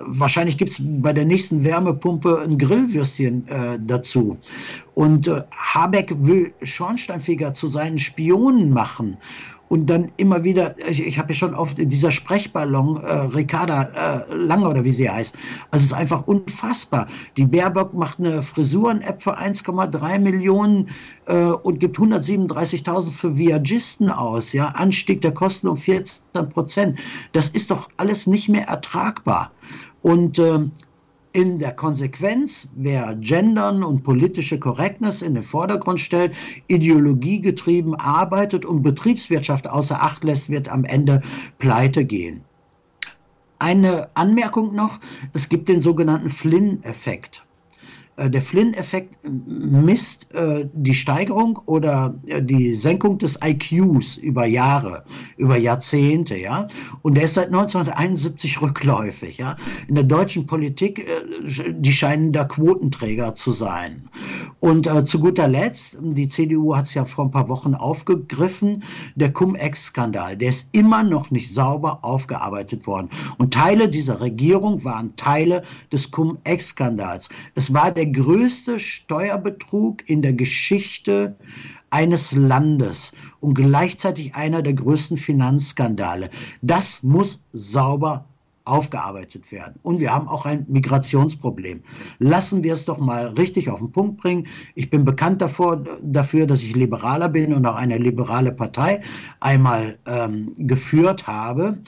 wahrscheinlich 0.00 0.58
gibt 0.58 0.72
es 0.72 0.80
bei 0.80 1.12
der 1.12 1.24
nächsten 1.24 1.64
Wärmepumpe 1.64 2.42
ein 2.42 2.58
Grillwürstchen 2.58 3.48
äh, 3.48 3.78
dazu. 3.80 4.38
Und 4.94 5.28
äh, 5.28 5.42
Habeck 5.50 6.14
will 6.18 6.52
Schornsteinfeger 6.62 7.52
zu 7.52 7.68
seinen 7.68 7.98
Spionen 7.98 8.70
machen 8.70 9.16
und 9.72 9.86
dann 9.86 10.12
immer 10.18 10.44
wieder, 10.44 10.74
ich, 10.86 11.02
ich 11.02 11.18
habe 11.18 11.30
ja 11.30 11.34
schon 11.34 11.54
oft 11.54 11.78
dieser 11.78 12.10
Sprechballon, 12.10 12.98
äh, 12.98 13.10
Ricarda 13.34 14.26
äh, 14.28 14.34
Lange 14.34 14.68
oder 14.68 14.84
wie 14.84 14.92
sie 14.92 15.08
heißt, 15.08 15.34
also 15.70 15.82
es 15.82 15.84
ist 15.84 15.94
einfach 15.94 16.26
unfassbar. 16.26 17.06
Die 17.38 17.46
Baerbock 17.46 17.94
macht 17.94 18.18
eine 18.18 18.42
Frisuren-App 18.42 19.22
für 19.22 19.38
1,3 19.38 20.18
Millionen 20.18 20.90
äh, 21.24 21.44
und 21.44 21.80
gibt 21.80 21.96
137.000 21.96 23.12
für 23.12 23.38
Viagisten 23.38 24.10
aus, 24.10 24.52
ja, 24.52 24.66
Anstieg 24.66 25.22
der 25.22 25.32
Kosten 25.32 25.68
um 25.68 25.78
14 25.78 26.22
Prozent. 26.50 26.98
Das 27.32 27.48
ist 27.48 27.70
doch 27.70 27.88
alles 27.96 28.26
nicht 28.26 28.50
mehr 28.50 28.68
ertragbar. 28.68 29.52
Und 30.02 30.38
äh, 30.38 30.58
in 31.32 31.58
der 31.58 31.72
Konsequenz, 31.72 32.68
wer 32.74 33.14
Gendern 33.14 33.82
und 33.82 34.02
politische 34.02 34.58
Korrektness 34.58 35.22
in 35.22 35.34
den 35.34 35.42
Vordergrund 35.42 36.00
stellt, 36.00 36.34
ideologiegetrieben 36.66 37.94
arbeitet 37.94 38.64
und 38.64 38.82
Betriebswirtschaft 38.82 39.68
außer 39.68 40.02
Acht 40.02 40.24
lässt, 40.24 40.50
wird 40.50 40.68
am 40.68 40.84
Ende 40.84 41.22
pleite 41.58 42.04
gehen. 42.04 42.42
Eine 43.58 44.10
Anmerkung 44.14 44.74
noch, 44.74 44.98
es 45.32 45.48
gibt 45.48 45.68
den 45.68 45.80
sogenannten 45.80 46.30
Flynn-Effekt. 46.30 47.44
Äh, 48.16 48.28
der 48.28 48.42
Flynn-Effekt 48.42 49.18
misst 49.24 50.34
äh, 50.34 50.68
die 50.72 50.94
Steigerung 50.94 51.58
oder 51.64 52.14
äh, 52.26 52.42
die 52.42 52.74
Senkung 52.74 53.18
des 53.18 53.38
IQs 53.42 54.16
über 54.16 54.44
Jahre, 54.44 55.04
über 55.38 55.56
Jahrzehnte, 55.56 56.36
ja. 56.36 56.68
Und 57.00 57.14
der 57.14 57.24
ist 57.24 57.34
seit 57.34 57.46
1971 57.46 58.60
rückläufig, 58.60 59.38
ja. 59.38 59.56
In 59.88 59.94
der 59.94 60.04
deutschen 60.04 60.46
Politik, 60.46 61.06
die 61.44 61.92
scheinen 61.92 62.32
da 62.32 62.44
Quotenträger 62.44 63.34
zu 63.34 63.52
sein. 63.52 64.08
Und 64.60 64.88
zu 65.08 65.18
guter 65.18 65.48
Letzt, 65.48 65.98
die 66.00 66.28
CDU 66.28 66.76
hat 66.76 66.84
es 66.84 66.94
ja 66.94 67.04
vor 67.04 67.24
ein 67.24 67.30
paar 67.30 67.48
Wochen 67.48 67.74
aufgegriffen, 67.74 68.84
der 69.16 69.32
Cum-Ex-Skandal, 69.32 70.36
der 70.36 70.50
ist 70.50 70.74
immer 70.74 71.02
noch 71.02 71.30
nicht 71.30 71.52
sauber 71.52 72.00
aufgearbeitet 72.02 72.86
worden. 72.86 73.08
Und 73.38 73.54
Teile 73.54 73.88
dieser 73.88 74.20
Regierung 74.20 74.84
waren 74.84 75.16
Teile 75.16 75.62
des 75.90 76.10
Cum-Ex-Skandals. 76.10 77.28
Es 77.54 77.74
war 77.74 77.90
der 77.90 78.01
der 78.02 78.10
größte 78.10 78.80
Steuerbetrug 78.80 80.08
in 80.10 80.22
der 80.22 80.32
Geschichte 80.32 81.36
eines 81.90 82.32
Landes 82.32 83.12
und 83.38 83.54
gleichzeitig 83.54 84.34
einer 84.34 84.60
der 84.60 84.72
größten 84.72 85.16
Finanzskandale. 85.16 86.28
Das 86.62 87.04
muss 87.04 87.44
sauber 87.52 88.24
aufgearbeitet 88.64 89.52
werden. 89.52 89.74
Und 89.84 90.00
wir 90.00 90.12
haben 90.12 90.26
auch 90.26 90.46
ein 90.46 90.66
Migrationsproblem. 90.68 91.82
Lassen 92.18 92.64
wir 92.64 92.74
es 92.74 92.86
doch 92.86 92.98
mal 92.98 93.28
richtig 93.28 93.70
auf 93.70 93.78
den 93.78 93.92
Punkt 93.92 94.16
bringen. 94.16 94.48
Ich 94.74 94.90
bin 94.90 95.04
bekannt 95.04 95.40
davor, 95.40 95.84
dafür, 96.02 96.48
dass 96.48 96.62
ich 96.64 96.74
Liberaler 96.74 97.28
bin 97.28 97.54
und 97.54 97.64
auch 97.66 97.76
eine 97.76 97.98
liberale 97.98 98.50
Partei 98.50 99.00
einmal 99.38 99.96
ähm, 100.06 100.52
geführt 100.56 101.28
habe. 101.28 101.78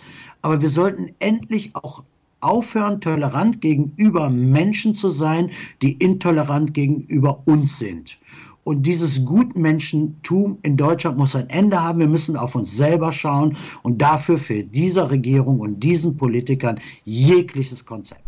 Aber 0.43 0.63
wir 0.63 0.71
sollten 0.71 1.11
endlich 1.19 1.75
auch 1.75 2.05
aufhören, 2.45 3.01
tolerant 3.01 3.61
gegenüber 3.61 4.31
Menschen 4.31 4.95
zu 4.95 5.11
sein, 5.11 5.51
die 5.83 5.93
intolerant 5.93 6.75
gegenüber 6.75 7.43
uns 7.47 7.79
sind. 7.79 8.19
Und 8.65 8.85
dieses 8.85 9.25
Gutmenschentum 9.25 10.59
in 10.63 10.77
Deutschland 10.77 11.19
muss 11.19 11.37
ein 11.37 11.51
Ende 11.51 11.83
haben. 11.83 11.99
Wir 11.99 12.09
müssen 12.09 12.37
auf 12.37 12.55
uns 12.55 12.75
selber 12.75 13.13
schauen 13.13 13.57
und 13.83 14.01
dafür 14.01 14.39
fehlt 14.39 14.75
dieser 14.75 15.11
Regierung 15.11 15.61
und 15.61 15.81
diesen 15.81 16.17
Politikern 16.17 16.81
jegliches 17.05 17.85
Konzept. 17.85 18.23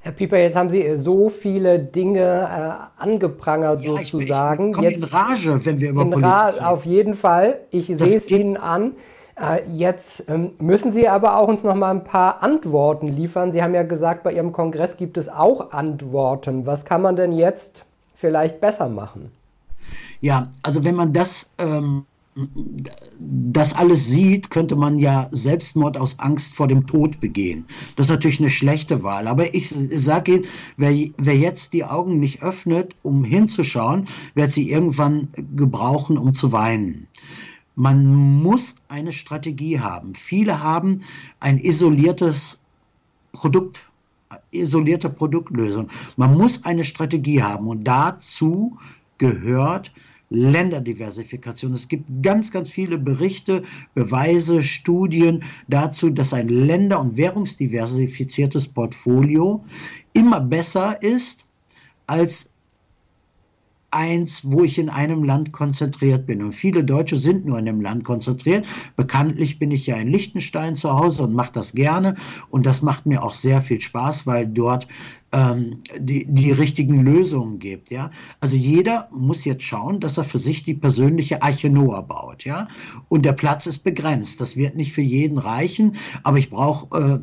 Herr 0.00 0.10
Pieper, 0.10 0.38
jetzt 0.38 0.56
haben 0.56 0.68
Sie 0.68 0.96
so 0.96 1.28
viele 1.28 1.78
Dinge 1.78 2.18
äh, 2.20 3.00
angeprangert 3.00 3.84
ja, 3.84 3.92
sozusagen. 3.92 4.70
Ich, 4.70 4.70
ich 4.70 4.74
komme 4.74 4.90
in 4.90 5.04
Rage, 5.04 5.64
wenn 5.64 5.80
wir 5.80 5.90
über 5.90 6.04
Politik 6.04 6.24
reden. 6.26 6.64
Auf 6.64 6.84
jeden 6.84 7.14
Fall. 7.14 7.60
Ich 7.70 7.86
sehe 7.86 8.16
es 8.16 8.28
Ihnen 8.28 8.56
an. 8.56 8.94
Äh, 9.40 9.68
jetzt 9.70 10.24
ähm, 10.28 10.52
müssen 10.58 10.92
Sie 10.92 11.08
aber 11.08 11.38
auch 11.38 11.48
uns 11.48 11.64
noch 11.64 11.74
mal 11.74 11.90
ein 11.90 12.04
paar 12.04 12.42
Antworten 12.42 13.06
liefern. 13.06 13.52
Sie 13.52 13.62
haben 13.62 13.74
ja 13.74 13.82
gesagt, 13.82 14.22
bei 14.22 14.32
Ihrem 14.32 14.52
Kongress 14.52 14.96
gibt 14.96 15.16
es 15.16 15.28
auch 15.28 15.72
Antworten. 15.72 16.66
Was 16.66 16.84
kann 16.84 17.02
man 17.02 17.16
denn 17.16 17.32
jetzt 17.32 17.84
vielleicht 18.14 18.60
besser 18.60 18.88
machen? 18.88 19.32
Ja, 20.20 20.48
also 20.62 20.84
wenn 20.84 20.94
man 20.94 21.12
das 21.12 21.52
ähm 21.58 22.04
das 23.18 23.74
alles 23.74 24.06
sieht, 24.06 24.50
könnte 24.50 24.74
man 24.74 24.98
ja 24.98 25.28
Selbstmord 25.30 25.98
aus 25.98 26.18
Angst 26.18 26.54
vor 26.54 26.66
dem 26.66 26.86
Tod 26.86 27.20
begehen. 27.20 27.66
Das 27.96 28.06
ist 28.06 28.10
natürlich 28.10 28.40
eine 28.40 28.48
schlechte 28.48 29.02
Wahl. 29.02 29.28
Aber 29.28 29.54
ich 29.54 29.68
sage 29.68 30.36
Ihnen, 30.36 30.44
wer, 30.78 31.10
wer 31.18 31.36
jetzt 31.36 31.74
die 31.74 31.84
Augen 31.84 32.18
nicht 32.18 32.42
öffnet, 32.42 32.96
um 33.02 33.24
hinzuschauen, 33.24 34.06
wird 34.34 34.50
sie 34.50 34.70
irgendwann 34.70 35.28
gebrauchen, 35.54 36.16
um 36.16 36.32
zu 36.32 36.52
weinen. 36.52 37.06
Man 37.74 38.06
muss 38.42 38.76
eine 38.88 39.12
Strategie 39.12 39.80
haben. 39.80 40.14
Viele 40.14 40.60
haben 40.60 41.02
ein 41.40 41.58
isoliertes 41.58 42.60
Produkt, 43.32 43.80
isolierte 44.50 45.08
Produktlösung. 45.08 45.88
Man 46.16 46.34
muss 46.34 46.64
eine 46.64 46.84
Strategie 46.84 47.42
haben 47.42 47.68
und 47.68 47.84
dazu 47.84 48.78
gehört 49.18 49.92
Länderdiversifikation. 50.32 51.72
Es 51.74 51.88
gibt 51.88 52.04
ganz, 52.22 52.50
ganz 52.50 52.70
viele 52.70 52.98
Berichte, 52.98 53.62
Beweise, 53.94 54.62
Studien 54.62 55.44
dazu, 55.68 56.08
dass 56.10 56.32
ein 56.32 56.48
länder- 56.48 57.00
und 57.00 57.16
währungsdiversifiziertes 57.16 58.68
Portfolio 58.68 59.62
immer 60.14 60.40
besser 60.40 61.02
ist 61.02 61.46
als 62.06 62.51
eins, 63.92 64.50
wo 64.50 64.64
ich 64.64 64.78
in 64.78 64.88
einem 64.88 65.22
Land 65.24 65.52
konzentriert 65.52 66.26
bin. 66.26 66.42
Und 66.42 66.52
viele 66.52 66.84
Deutsche 66.84 67.16
sind 67.16 67.46
nur 67.46 67.58
in 67.58 67.68
einem 67.68 67.80
Land 67.80 68.04
konzentriert. 68.04 68.66
Bekanntlich 68.96 69.58
bin 69.58 69.70
ich 69.70 69.86
ja 69.86 69.96
in 69.96 70.08
Liechtenstein 70.08 70.76
zu 70.76 70.92
Hause 70.92 71.24
und 71.24 71.34
mache 71.34 71.52
das 71.52 71.72
gerne. 71.72 72.16
Und 72.50 72.66
das 72.66 72.82
macht 72.82 73.06
mir 73.06 73.22
auch 73.22 73.34
sehr 73.34 73.60
viel 73.60 73.80
Spaß, 73.80 74.26
weil 74.26 74.46
dort 74.46 74.88
ähm, 75.32 75.80
die, 75.98 76.26
die 76.26 76.52
richtigen 76.52 77.02
Lösungen 77.04 77.58
gibt. 77.58 77.90
Ja? 77.90 78.10
Also 78.40 78.56
jeder 78.56 79.08
muss 79.12 79.44
jetzt 79.44 79.64
schauen, 79.64 80.00
dass 80.00 80.18
er 80.18 80.24
für 80.24 80.38
sich 80.38 80.62
die 80.62 80.74
persönliche 80.74 81.42
Arche 81.42 81.70
Noah 81.70 82.02
baut. 82.02 82.44
Ja? 82.44 82.68
Und 83.08 83.24
der 83.24 83.32
Platz 83.32 83.66
ist 83.66 83.78
begrenzt. 83.78 84.40
Das 84.40 84.56
wird 84.56 84.76
nicht 84.76 84.92
für 84.92 85.02
jeden 85.02 85.38
reichen, 85.38 85.96
aber 86.22 86.38
ich 86.38 86.50
brauche 86.50 86.98
äh, 86.98 87.18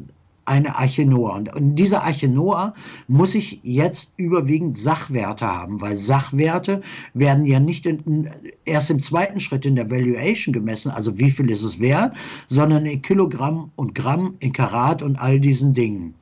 eine 0.49 0.75
Arche 0.75 1.05
Noah. 1.05 1.35
Und 1.35 1.49
in 1.55 1.75
dieser 1.75 2.03
Arche 2.03 2.27
Noah 2.27 2.73
muss 3.07 3.35
ich 3.35 3.59
jetzt 3.63 4.13
überwiegend 4.17 4.77
Sachwerte 4.77 5.45
haben, 5.45 5.79
weil 5.79 5.97
Sachwerte 5.97 6.81
werden 7.13 7.45
ja 7.45 7.59
nicht 7.59 7.85
in, 7.85 8.29
erst 8.65 8.89
im 8.89 8.99
zweiten 8.99 9.39
Schritt 9.39 9.65
in 9.65 9.75
der 9.75 9.89
Valuation 9.89 10.51
gemessen, 10.51 10.91
also 10.91 11.17
wie 11.19 11.31
viel 11.31 11.49
ist 11.51 11.63
es 11.63 11.79
wert, 11.79 12.15
sondern 12.47 12.85
in 12.85 13.01
Kilogramm 13.01 13.71
und 13.75 13.93
Gramm, 13.95 14.35
in 14.39 14.51
Karat 14.51 15.03
und 15.03 15.19
all 15.19 15.39
diesen 15.39 15.73
Dingen. 15.73 16.15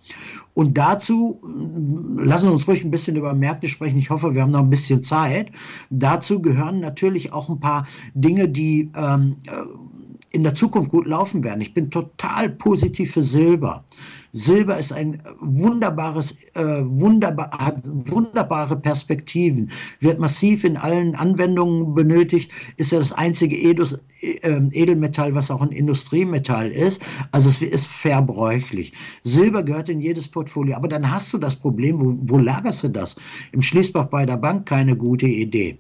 Und 0.58 0.76
dazu 0.76 1.40
lassen 2.18 2.48
wir 2.48 2.54
uns 2.54 2.68
ruhig 2.68 2.84
ein 2.84 2.90
bisschen 2.90 3.16
über 3.16 3.36
Märkte 3.36 3.68
sprechen. 3.68 4.00
Ich 4.00 4.10
hoffe, 4.10 4.34
wir 4.34 4.42
haben 4.42 4.50
noch 4.50 4.62
ein 4.62 4.72
bisschen 4.72 5.04
Zeit. 5.04 5.52
Dazu 5.92 6.42
gehören 6.42 6.80
natürlich 6.80 7.32
auch 7.32 7.48
ein 7.48 7.60
paar 7.60 7.86
Dinge, 8.16 8.50
die 8.50 8.90
ähm, 8.96 9.36
in 10.38 10.44
der 10.44 10.54
Zukunft 10.54 10.92
gut 10.92 11.08
laufen 11.08 11.44
werden. 11.44 11.62
Ich 11.62 11.74
bin 11.74 11.90
total 11.90 12.48
positiv 12.48 13.14
für 13.14 13.24
Silber. 13.24 13.84
Silber 14.34 14.78
ist 14.78 14.94
ein 14.94 15.24
wunderbares, 15.40 16.38
äh, 16.54 16.84
wunderbar, 16.86 17.50
hat 17.58 17.82
wunderbare 17.84 18.76
Perspektiven, 18.76 19.72
wird 20.00 20.20
massiv 20.20 20.64
in 20.64 20.78
allen 20.78 21.16
Anwendungen 21.16 21.96
benötigt, 21.96 22.52
ist 22.76 22.92
ja 22.92 23.00
das 23.00 23.14
einzige 23.14 23.58
Edus, 23.58 23.98
äh, 24.22 24.62
Edelmetall, 24.74 25.34
was 25.34 25.50
auch 25.50 25.62
ein 25.62 25.72
Industriemetall 25.72 26.72
ist. 26.72 27.02
Also 27.32 27.50
es 27.50 27.60
ist 27.64 27.88
verbräuchlich. 27.88 28.94
Silber 29.24 29.64
gehört 29.64 29.90
in 29.90 30.02
jedes 30.02 30.28
Portfolio, 30.28 30.76
aber 30.76 30.88
dann 30.88 31.10
hast 31.10 31.34
du 31.34 31.40
das 31.40 31.56
Problem, 31.56 32.00
wo, 32.00 32.16
wo 32.22 32.38
lagerst 32.38 32.84
du 32.84 32.90
das? 32.90 33.16
Im 33.54 33.64
Schließbach 33.64 34.06
bei 34.06 34.28
der 34.28 34.38
Bank 34.38 34.68
keine 34.68 34.96
gute 34.96 35.26
Idee 35.26 35.80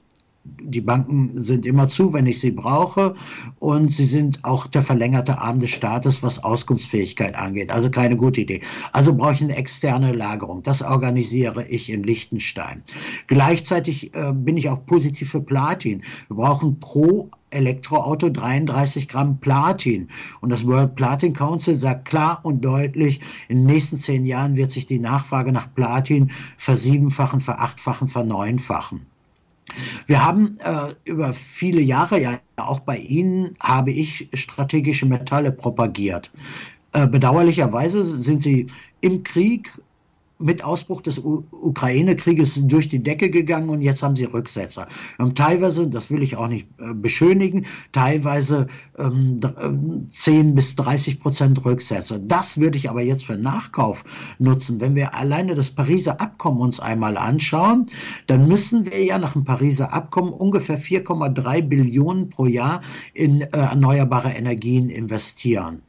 die 0.61 0.81
Banken 0.81 1.39
sind 1.39 1.65
immer 1.65 1.87
zu, 1.87 2.13
wenn 2.13 2.25
ich 2.25 2.39
sie 2.39 2.51
brauche. 2.51 3.15
Und 3.59 3.91
sie 3.91 4.05
sind 4.05 4.43
auch 4.43 4.67
der 4.67 4.83
verlängerte 4.83 5.37
Arm 5.39 5.59
des 5.59 5.71
Staates, 5.71 6.23
was 6.23 6.43
Auskunftsfähigkeit 6.43 7.35
angeht. 7.35 7.71
Also 7.71 7.89
keine 7.89 8.17
gute 8.17 8.41
Idee. 8.41 8.61
Also 8.91 9.15
brauche 9.15 9.33
ich 9.33 9.41
eine 9.41 9.55
externe 9.55 10.11
Lagerung. 10.11 10.63
Das 10.63 10.81
organisiere 10.81 11.67
ich 11.67 11.89
in 11.89 12.03
Liechtenstein. 12.03 12.83
Gleichzeitig 13.27 14.13
äh, 14.13 14.33
bin 14.33 14.57
ich 14.57 14.69
auch 14.69 14.85
positiv 14.85 15.31
für 15.31 15.41
Platin. 15.41 16.01
Wir 16.27 16.37
brauchen 16.37 16.79
pro 16.79 17.29
Elektroauto 17.49 18.29
33 18.29 19.07
Gramm 19.07 19.39
Platin. 19.39 20.09
Und 20.41 20.51
das 20.51 20.65
World 20.65 20.95
Platin 20.95 21.33
Council 21.33 21.75
sagt 21.75 22.05
klar 22.05 22.39
und 22.43 22.61
deutlich, 22.61 23.21
in 23.47 23.59
den 23.59 23.67
nächsten 23.67 23.97
zehn 23.97 24.25
Jahren 24.25 24.57
wird 24.57 24.71
sich 24.71 24.85
die 24.85 24.99
Nachfrage 24.99 25.51
nach 25.51 25.73
Platin 25.73 26.31
versiebenfachen, 26.57 27.39
verachtfachen, 27.39 28.07
verneunfachen. 28.07 29.05
Wir 30.05 30.23
haben 30.23 30.57
äh, 30.59 30.93
über 31.03 31.33
viele 31.33 31.81
Jahre, 31.81 32.21
ja 32.21 32.39
auch 32.55 32.79
bei 32.79 32.97
Ihnen, 32.97 33.55
habe 33.59 33.91
ich 33.91 34.29
strategische 34.33 35.05
Metalle 35.05 35.51
propagiert. 35.51 36.31
Äh, 36.93 37.07
bedauerlicherweise 37.07 38.03
sind 38.03 38.41
sie 38.41 38.67
im 39.01 39.23
Krieg 39.23 39.71
mit 40.39 40.63
Ausbruch 40.63 41.01
des 41.01 41.19
Ukraine-Krieges 41.19 42.67
durch 42.67 42.89
die 42.89 43.01
Decke 43.01 43.29
gegangen 43.29 43.69
und 43.69 43.81
jetzt 43.81 44.03
haben 44.03 44.15
sie 44.15 44.25
Rücksetzer. 44.25 44.87
Ähm, 45.19 45.35
teilweise, 45.35 45.87
das 45.87 46.11
will 46.11 46.23
ich 46.23 46.35
auch 46.35 46.47
nicht 46.47 46.67
äh, 46.79 46.93
beschönigen, 46.93 47.65
teilweise 47.91 48.67
ähm, 48.97 49.39
10 50.09 50.49
äh, 50.49 50.51
bis 50.53 50.75
30 50.75 51.19
Prozent 51.19 51.65
Rücksetzer. 51.65 52.19
Das 52.19 52.57
würde 52.57 52.77
ich 52.77 52.89
aber 52.89 53.01
jetzt 53.01 53.25
für 53.25 53.37
Nachkauf 53.37 54.03
nutzen. 54.39 54.79
Wenn 54.79 54.95
wir 54.95 55.15
alleine 55.15 55.55
das 55.55 55.71
Pariser 55.71 56.21
Abkommen 56.21 56.61
uns 56.61 56.79
einmal 56.79 57.17
anschauen, 57.17 57.87
dann 58.27 58.47
müssen 58.47 58.85
wir 58.85 59.03
ja 59.03 59.17
nach 59.17 59.33
dem 59.33 59.43
Pariser 59.43 59.93
Abkommen 59.93 60.33
ungefähr 60.33 60.79
4,3 60.79 61.61
Billionen 61.63 62.29
pro 62.29 62.45
Jahr 62.45 62.81
in 63.13 63.41
äh, 63.41 63.47
erneuerbare 63.51 64.29
Energien 64.29 64.89
investieren. 64.89 65.81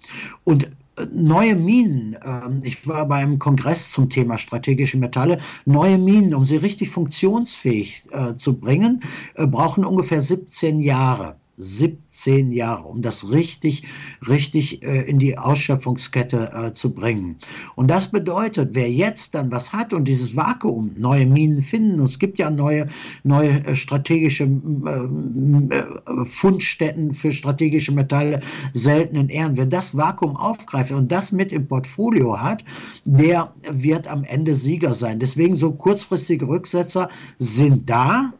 Und 0.44 0.70
neue 1.12 1.54
Minen, 1.54 2.16
ähm, 2.24 2.60
ich 2.64 2.86
war 2.86 3.06
beim 3.06 3.38
Kongress 3.38 3.92
zum 3.92 4.10
Thema 4.10 4.38
strategische 4.38 4.98
Metalle, 4.98 5.38
neue 5.64 5.98
Minen, 5.98 6.34
um 6.34 6.44
sie 6.44 6.56
richtig 6.56 6.90
funktionsfähig 6.90 8.04
äh, 8.10 8.36
zu 8.36 8.58
bringen, 8.58 9.00
äh, 9.34 9.46
brauchen 9.46 9.84
ungefähr 9.84 10.20
17 10.20 10.80
Jahre. 10.80 11.36
17 11.58 12.52
Jahre, 12.52 12.84
um 12.84 13.02
das 13.02 13.30
richtig, 13.30 13.82
richtig 14.26 14.82
äh, 14.82 15.02
in 15.02 15.18
die 15.18 15.36
Ausschöpfungskette 15.36 16.52
äh, 16.52 16.72
zu 16.72 16.94
bringen. 16.94 17.36
Und 17.74 17.88
das 17.88 18.10
bedeutet, 18.10 18.70
wer 18.72 18.90
jetzt 18.90 19.34
dann 19.34 19.50
was 19.50 19.72
hat 19.72 19.92
und 19.92 20.06
dieses 20.06 20.36
Vakuum, 20.36 20.92
neue 20.96 21.26
Minen 21.26 21.62
finden, 21.62 21.98
und 21.98 22.08
es 22.08 22.18
gibt 22.18 22.38
ja 22.38 22.50
neue, 22.50 22.86
neue 23.24 23.64
äh, 23.64 23.76
strategische 23.76 24.44
äh, 24.44 25.74
äh, 25.74 26.24
Fundstätten 26.24 27.12
für 27.12 27.32
strategische 27.32 27.92
Metalle, 27.92 28.40
seltenen 28.72 29.28
Ehren, 29.28 29.56
wer 29.56 29.66
das 29.66 29.96
Vakuum 29.96 30.36
aufgreift 30.36 30.92
und 30.92 31.10
das 31.10 31.32
mit 31.32 31.52
im 31.52 31.66
Portfolio 31.66 32.40
hat, 32.40 32.64
der 33.04 33.52
wird 33.70 34.06
am 34.06 34.22
Ende 34.24 34.54
Sieger 34.54 34.94
sein. 34.94 35.18
Deswegen 35.18 35.56
so 35.56 35.72
kurzfristige 35.72 36.46
Rücksetzer 36.46 37.08
sind 37.38 37.90
da, 37.90 38.32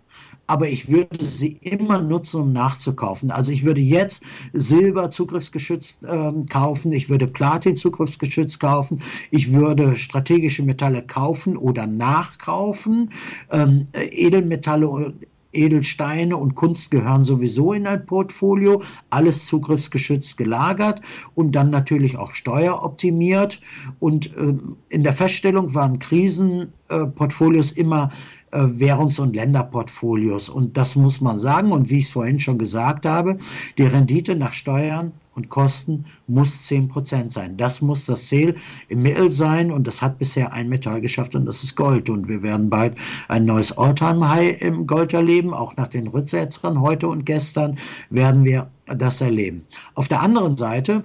aber 0.48 0.68
ich 0.68 0.88
würde 0.88 1.24
sie 1.24 1.58
immer 1.60 2.00
nutzen, 2.00 2.40
um 2.40 2.52
nachzukaufen. 2.52 3.30
Also 3.30 3.52
ich 3.52 3.64
würde 3.64 3.80
jetzt 3.80 4.24
Silber 4.52 5.10
zugriffsgeschützt 5.10 6.04
äh, 6.04 6.32
kaufen, 6.48 6.90
ich 6.92 7.08
würde 7.08 7.28
Platin 7.28 7.76
zugriffsgeschützt 7.76 8.58
kaufen, 8.58 9.02
ich 9.30 9.52
würde 9.52 9.94
strategische 9.94 10.62
Metalle 10.62 11.02
kaufen 11.02 11.56
oder 11.56 11.86
nachkaufen, 11.86 13.10
ähm, 13.52 13.86
Edelmetalle 13.92 15.12
Edelsteine 15.52 16.36
und 16.36 16.54
Kunst 16.54 16.90
gehören 16.90 17.22
sowieso 17.22 17.72
in 17.72 17.86
ein 17.86 18.04
Portfolio, 18.04 18.82
alles 19.10 19.46
zugriffsgeschützt 19.46 20.36
gelagert 20.36 21.00
und 21.34 21.52
dann 21.52 21.70
natürlich 21.70 22.16
auch 22.18 22.32
steueroptimiert. 22.32 23.60
Und 23.98 24.36
äh, 24.36 24.54
in 24.88 25.02
der 25.02 25.12
Feststellung 25.12 25.74
waren 25.74 25.98
Krisenportfolios 25.98 27.72
äh, 27.72 27.80
immer 27.80 28.10
äh, 28.50 28.58
Währungs- 28.58 29.20
und 29.20 29.34
Länderportfolios. 29.34 30.48
Und 30.48 30.76
das 30.76 30.96
muss 30.96 31.20
man 31.20 31.38
sagen. 31.38 31.72
Und 31.72 31.90
wie 31.90 31.98
ich 31.98 32.06
es 32.06 32.10
vorhin 32.10 32.40
schon 32.40 32.58
gesagt 32.58 33.06
habe, 33.06 33.38
die 33.76 33.84
Rendite 33.84 34.36
nach 34.36 34.52
Steuern 34.52 35.12
und 35.38 35.48
Kosten 35.48 36.04
muss 36.26 36.68
10% 36.68 37.30
sein. 37.30 37.56
Das 37.56 37.80
muss 37.80 38.06
das 38.06 38.26
Ziel 38.26 38.56
im 38.88 39.02
Mittel 39.02 39.30
sein 39.30 39.70
und 39.70 39.86
das 39.86 40.02
hat 40.02 40.18
bisher 40.18 40.52
ein 40.52 40.68
Metall 40.68 41.00
geschafft 41.00 41.36
und 41.36 41.46
das 41.46 41.62
ist 41.62 41.76
Gold. 41.76 42.10
Und 42.10 42.28
wir 42.28 42.42
werden 42.42 42.68
bald 42.68 42.96
ein 43.28 43.44
neues 43.44 43.78
Alltime-High 43.78 44.60
im 44.60 44.86
Gold 44.86 45.14
erleben. 45.14 45.54
Auch 45.54 45.76
nach 45.76 45.86
den 45.86 46.08
Rücksetzern 46.08 46.80
heute 46.80 47.06
und 47.08 47.24
gestern 47.24 47.78
werden 48.10 48.44
wir 48.44 48.68
das 48.86 49.20
erleben. 49.20 49.64
Auf 49.94 50.08
der 50.08 50.20
anderen 50.20 50.56
Seite, 50.56 51.04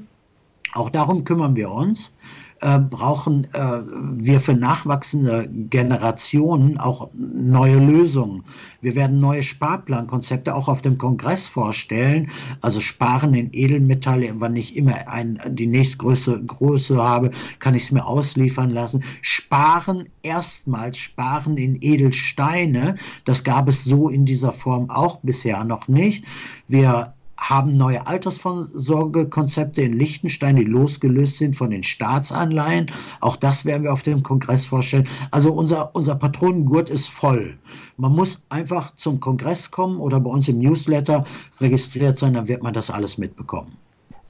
auch 0.74 0.90
darum 0.90 1.24
kümmern 1.24 1.56
wir 1.56 1.70
uns, 1.70 2.16
äh, 2.64 2.80
brauchen 2.80 3.54
äh, 3.54 3.82
wir 4.18 4.40
für 4.40 4.54
nachwachsende 4.54 5.50
Generationen 5.50 6.78
auch 6.78 7.10
neue 7.14 7.78
Lösungen. 7.78 8.44
Wir 8.80 8.96
werden 8.96 9.20
neue 9.20 9.44
Sparplankonzepte 9.44 10.56
auch 10.56 10.70
auf 10.70 10.82
dem 10.82 10.98
Kongress 10.98 11.46
vorstellen. 11.46 12.32
Also 12.62 12.80
Sparen 12.80 13.34
in 13.34 13.50
Edelmetalle, 13.52 14.40
wenn 14.40 14.56
ich 14.56 14.78
immer 14.78 15.10
ein, 15.10 15.40
die 15.50 15.68
nächstgrößere 15.68 16.42
Größe 16.42 17.04
habe, 17.04 17.32
kann 17.60 17.76
ich 17.76 17.84
es 17.84 17.92
mir 17.92 18.06
ausliefern 18.06 18.70
lassen. 18.70 19.04
Sparen, 19.22 20.08
erstmals 20.22 20.98
Sparen 20.98 21.58
in 21.58 21.78
Edelsteine. 21.82 22.96
Das 23.26 23.44
gab 23.44 23.68
es 23.68 23.84
so 23.84 24.08
in 24.08 24.24
dieser 24.24 24.54
Form 24.54 24.90
auch 24.90 25.20
bisher 25.22 25.66
noch 25.66 25.90
nicht. 25.90 26.24
Wir 26.70 27.14
haben 27.50 27.76
neue 27.76 28.08
Altersvorsorgekonzepte 28.08 29.82
in 29.82 30.00
Liechtenstein, 30.00 30.56
die 30.56 30.64
losgelöst 30.64 31.38
sind 31.38 31.58
von 31.58 31.70
den 31.72 31.84
Staatsanleihen. 31.84 32.90
Auch 33.20 33.36
das 33.36 33.66
werden 33.66 33.84
wir 33.84 33.92
auf 33.92 34.02
dem 34.02 34.24
Kongress 34.24 34.66
vorstellen. 34.66 35.10
Also 35.32 35.52
unser, 35.52 35.94
unser 35.94 36.16
Patronengurt 36.16 36.90
ist 36.90 37.10
voll. 37.10 37.58
Man 37.98 38.16
muss 38.16 38.42
einfach 38.48 38.96
zum 38.96 39.20
Kongress 39.20 39.72
kommen 39.72 40.00
oder 40.00 40.22
bei 40.22 40.30
uns 40.30 40.48
im 40.48 40.60
Newsletter 40.60 41.26
registriert 41.60 42.18
sein, 42.18 42.34
dann 42.34 42.48
wird 42.48 42.64
man 42.64 42.74
das 42.74 42.90
alles 42.90 43.18
mitbekommen. 43.18 43.78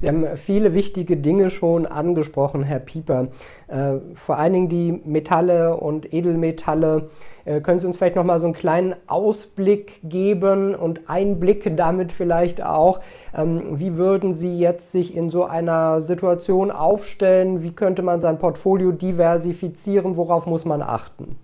Sie 0.03 0.09
haben 0.09 0.35
viele 0.35 0.73
wichtige 0.73 1.15
Dinge 1.15 1.49
schon 1.49 1.85
angesprochen, 1.85 2.63
Herr 2.63 2.79
Pieper. 2.79 3.29
Äh, 3.69 3.99
vor 4.15 4.37
allen 4.37 4.51
Dingen 4.51 4.67
die 4.67 4.91
Metalle 4.91 5.77
und 5.77 6.13
Edelmetalle. 6.13 7.07
Äh, 7.45 7.61
können 7.61 7.79
Sie 7.79 7.87
uns 7.87 7.95
vielleicht 7.95 8.17
noch 8.17 8.25
mal 8.25 8.37
so 8.41 8.47
einen 8.47 8.53
kleinen 8.53 8.95
Ausblick 9.07 10.01
geben 10.03 10.75
und 10.75 11.09
Einblick 11.09 11.77
damit 11.77 12.11
vielleicht 12.11 12.61
auch? 12.61 12.99
Ähm, 13.33 13.79
wie 13.79 13.95
würden 13.95 14.33
Sie 14.33 14.59
jetzt 14.59 14.91
sich 14.91 15.15
in 15.15 15.29
so 15.29 15.45
einer 15.45 16.01
Situation 16.01 16.69
aufstellen? 16.69 17.63
Wie 17.63 17.71
könnte 17.71 18.01
man 18.01 18.19
sein 18.19 18.39
Portfolio 18.39 18.91
diversifizieren? 18.91 20.17
Worauf 20.17 20.47
muss 20.47 20.65
man 20.65 20.81
achten? 20.81 21.37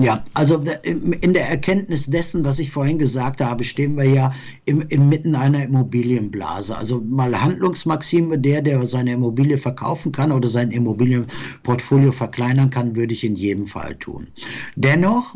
Ja, 0.00 0.22
also 0.32 0.62
in 0.82 1.34
der 1.34 1.48
Erkenntnis 1.48 2.06
dessen, 2.06 2.44
was 2.44 2.60
ich 2.60 2.70
vorhin 2.70 3.00
gesagt 3.00 3.40
habe, 3.40 3.64
stehen 3.64 3.96
wir 3.96 4.04
ja 4.04 4.32
im, 4.64 4.80
inmitten 4.82 5.34
einer 5.34 5.64
Immobilienblase. 5.64 6.76
Also 6.76 7.00
mal 7.00 7.40
Handlungsmaxime, 7.40 8.38
der, 8.38 8.62
der 8.62 8.86
seine 8.86 9.14
Immobilie 9.14 9.58
verkaufen 9.58 10.12
kann 10.12 10.30
oder 10.30 10.48
sein 10.48 10.70
Immobilienportfolio 10.70 12.12
verkleinern 12.12 12.70
kann, 12.70 12.94
würde 12.94 13.12
ich 13.12 13.24
in 13.24 13.34
jedem 13.34 13.66
Fall 13.66 13.96
tun. 13.96 14.28
Dennoch 14.76 15.34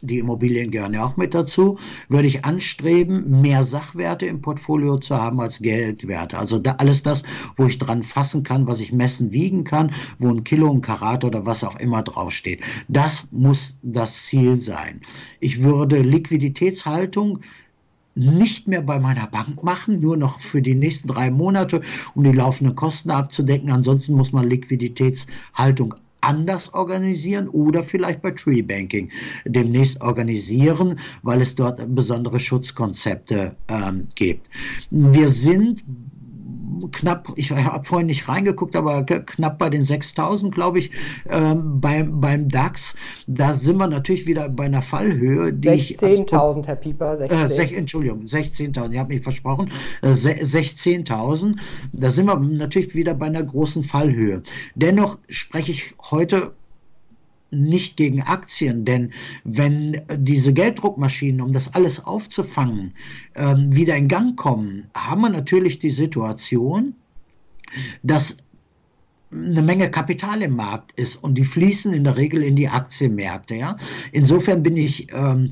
die 0.00 0.18
Immobilien 0.18 0.70
gehören 0.70 0.94
ja 0.94 1.04
auch 1.04 1.16
mit 1.16 1.34
dazu, 1.34 1.78
würde 2.08 2.28
ich 2.28 2.44
anstreben, 2.44 3.40
mehr 3.40 3.64
Sachwerte 3.64 4.26
im 4.26 4.40
Portfolio 4.40 4.98
zu 4.98 5.16
haben 5.16 5.40
als 5.40 5.60
Geldwerte. 5.60 6.38
Also 6.38 6.58
da, 6.58 6.72
alles 6.78 7.02
das, 7.02 7.22
wo 7.56 7.66
ich 7.66 7.78
dran 7.78 8.02
fassen 8.02 8.42
kann, 8.42 8.66
was 8.66 8.80
ich 8.80 8.92
messen, 8.92 9.32
wiegen 9.32 9.64
kann, 9.64 9.92
wo 10.18 10.28
ein 10.28 10.44
Kilo, 10.44 10.70
ein 10.70 10.80
Karat 10.80 11.24
oder 11.24 11.46
was 11.46 11.64
auch 11.64 11.76
immer 11.76 12.02
draufsteht. 12.02 12.62
Das 12.88 13.28
muss 13.32 13.78
das 13.82 14.24
Ziel 14.24 14.56
sein. 14.56 15.00
Ich 15.40 15.62
würde 15.62 16.00
Liquiditätshaltung 16.00 17.40
nicht 18.14 18.66
mehr 18.66 18.82
bei 18.82 18.98
meiner 18.98 19.28
Bank 19.28 19.62
machen, 19.62 20.00
nur 20.00 20.16
noch 20.16 20.40
für 20.40 20.60
die 20.60 20.74
nächsten 20.74 21.08
drei 21.08 21.30
Monate, 21.30 21.82
um 22.14 22.24
die 22.24 22.32
laufenden 22.32 22.74
Kosten 22.74 23.10
abzudecken. 23.10 23.70
Ansonsten 23.70 24.14
muss 24.14 24.32
man 24.32 24.48
Liquiditätshaltung 24.48 25.94
anders 26.20 26.74
organisieren 26.74 27.48
oder 27.48 27.84
vielleicht 27.84 28.22
bei 28.22 28.32
Tree 28.32 28.62
Banking 28.62 29.10
demnächst 29.44 30.00
organisieren, 30.00 30.98
weil 31.22 31.40
es 31.40 31.54
dort 31.54 31.80
besondere 31.94 32.40
Schutzkonzepte 32.40 33.56
ähm, 33.68 34.08
gibt. 34.14 34.48
Wir 34.90 35.28
sind 35.28 35.84
knapp, 36.92 37.32
ich 37.36 37.50
habe 37.50 37.84
vorhin 37.84 38.06
nicht 38.06 38.28
reingeguckt, 38.28 38.76
aber 38.76 39.04
knapp 39.04 39.58
bei 39.58 39.70
den 39.70 39.82
6000, 39.82 40.54
glaube 40.54 40.78
ich, 40.78 40.90
ähm, 41.28 41.80
beim, 41.80 42.20
beim 42.20 42.48
DAX. 42.48 42.94
Da 43.26 43.54
sind 43.54 43.76
wir 43.78 43.86
natürlich 43.86 44.26
wieder 44.26 44.48
bei 44.48 44.64
einer 44.64 44.82
Fallhöhe, 44.82 45.52
die 45.52 45.68
16.000, 45.68 46.66
Herr 46.66 46.76
Pieper. 46.76 47.16
16. 47.16 47.38
Äh, 47.38 47.48
sech, 47.48 47.72
Entschuldigung, 47.72 48.22
16.000, 48.22 48.92
ich 48.92 48.98
habe 48.98 49.14
mich 49.14 49.22
versprochen. 49.22 49.70
Äh, 50.02 50.08
16.000, 50.08 51.56
da 51.92 52.10
sind 52.10 52.26
wir 52.26 52.36
natürlich 52.36 52.94
wieder 52.94 53.14
bei 53.14 53.26
einer 53.26 53.42
großen 53.42 53.82
Fallhöhe. 53.82 54.42
Dennoch 54.74 55.18
spreche 55.28 55.72
ich 55.72 55.94
heute 56.10 56.52
nicht 57.50 57.96
gegen 57.96 58.22
Aktien, 58.22 58.84
denn 58.84 59.12
wenn 59.44 60.02
diese 60.16 60.52
Gelddruckmaschinen, 60.52 61.40
um 61.40 61.52
das 61.52 61.74
alles 61.74 62.04
aufzufangen, 62.04 62.94
ähm, 63.34 63.74
wieder 63.74 63.96
in 63.96 64.08
Gang 64.08 64.36
kommen, 64.36 64.90
haben 64.94 65.22
wir 65.22 65.30
natürlich 65.30 65.78
die 65.78 65.90
Situation, 65.90 66.94
dass 68.02 68.38
eine 69.30 69.62
Menge 69.62 69.90
Kapital 69.90 70.40
im 70.42 70.56
Markt 70.56 70.92
ist 70.92 71.16
und 71.16 71.36
die 71.36 71.44
fließen 71.44 71.92
in 71.92 72.04
der 72.04 72.16
Regel 72.16 72.42
in 72.42 72.56
die 72.56 72.68
Aktienmärkte. 72.68 73.56
Ja? 73.56 73.76
Insofern 74.12 74.62
bin 74.62 74.76
ich 74.76 75.08
ähm, 75.12 75.50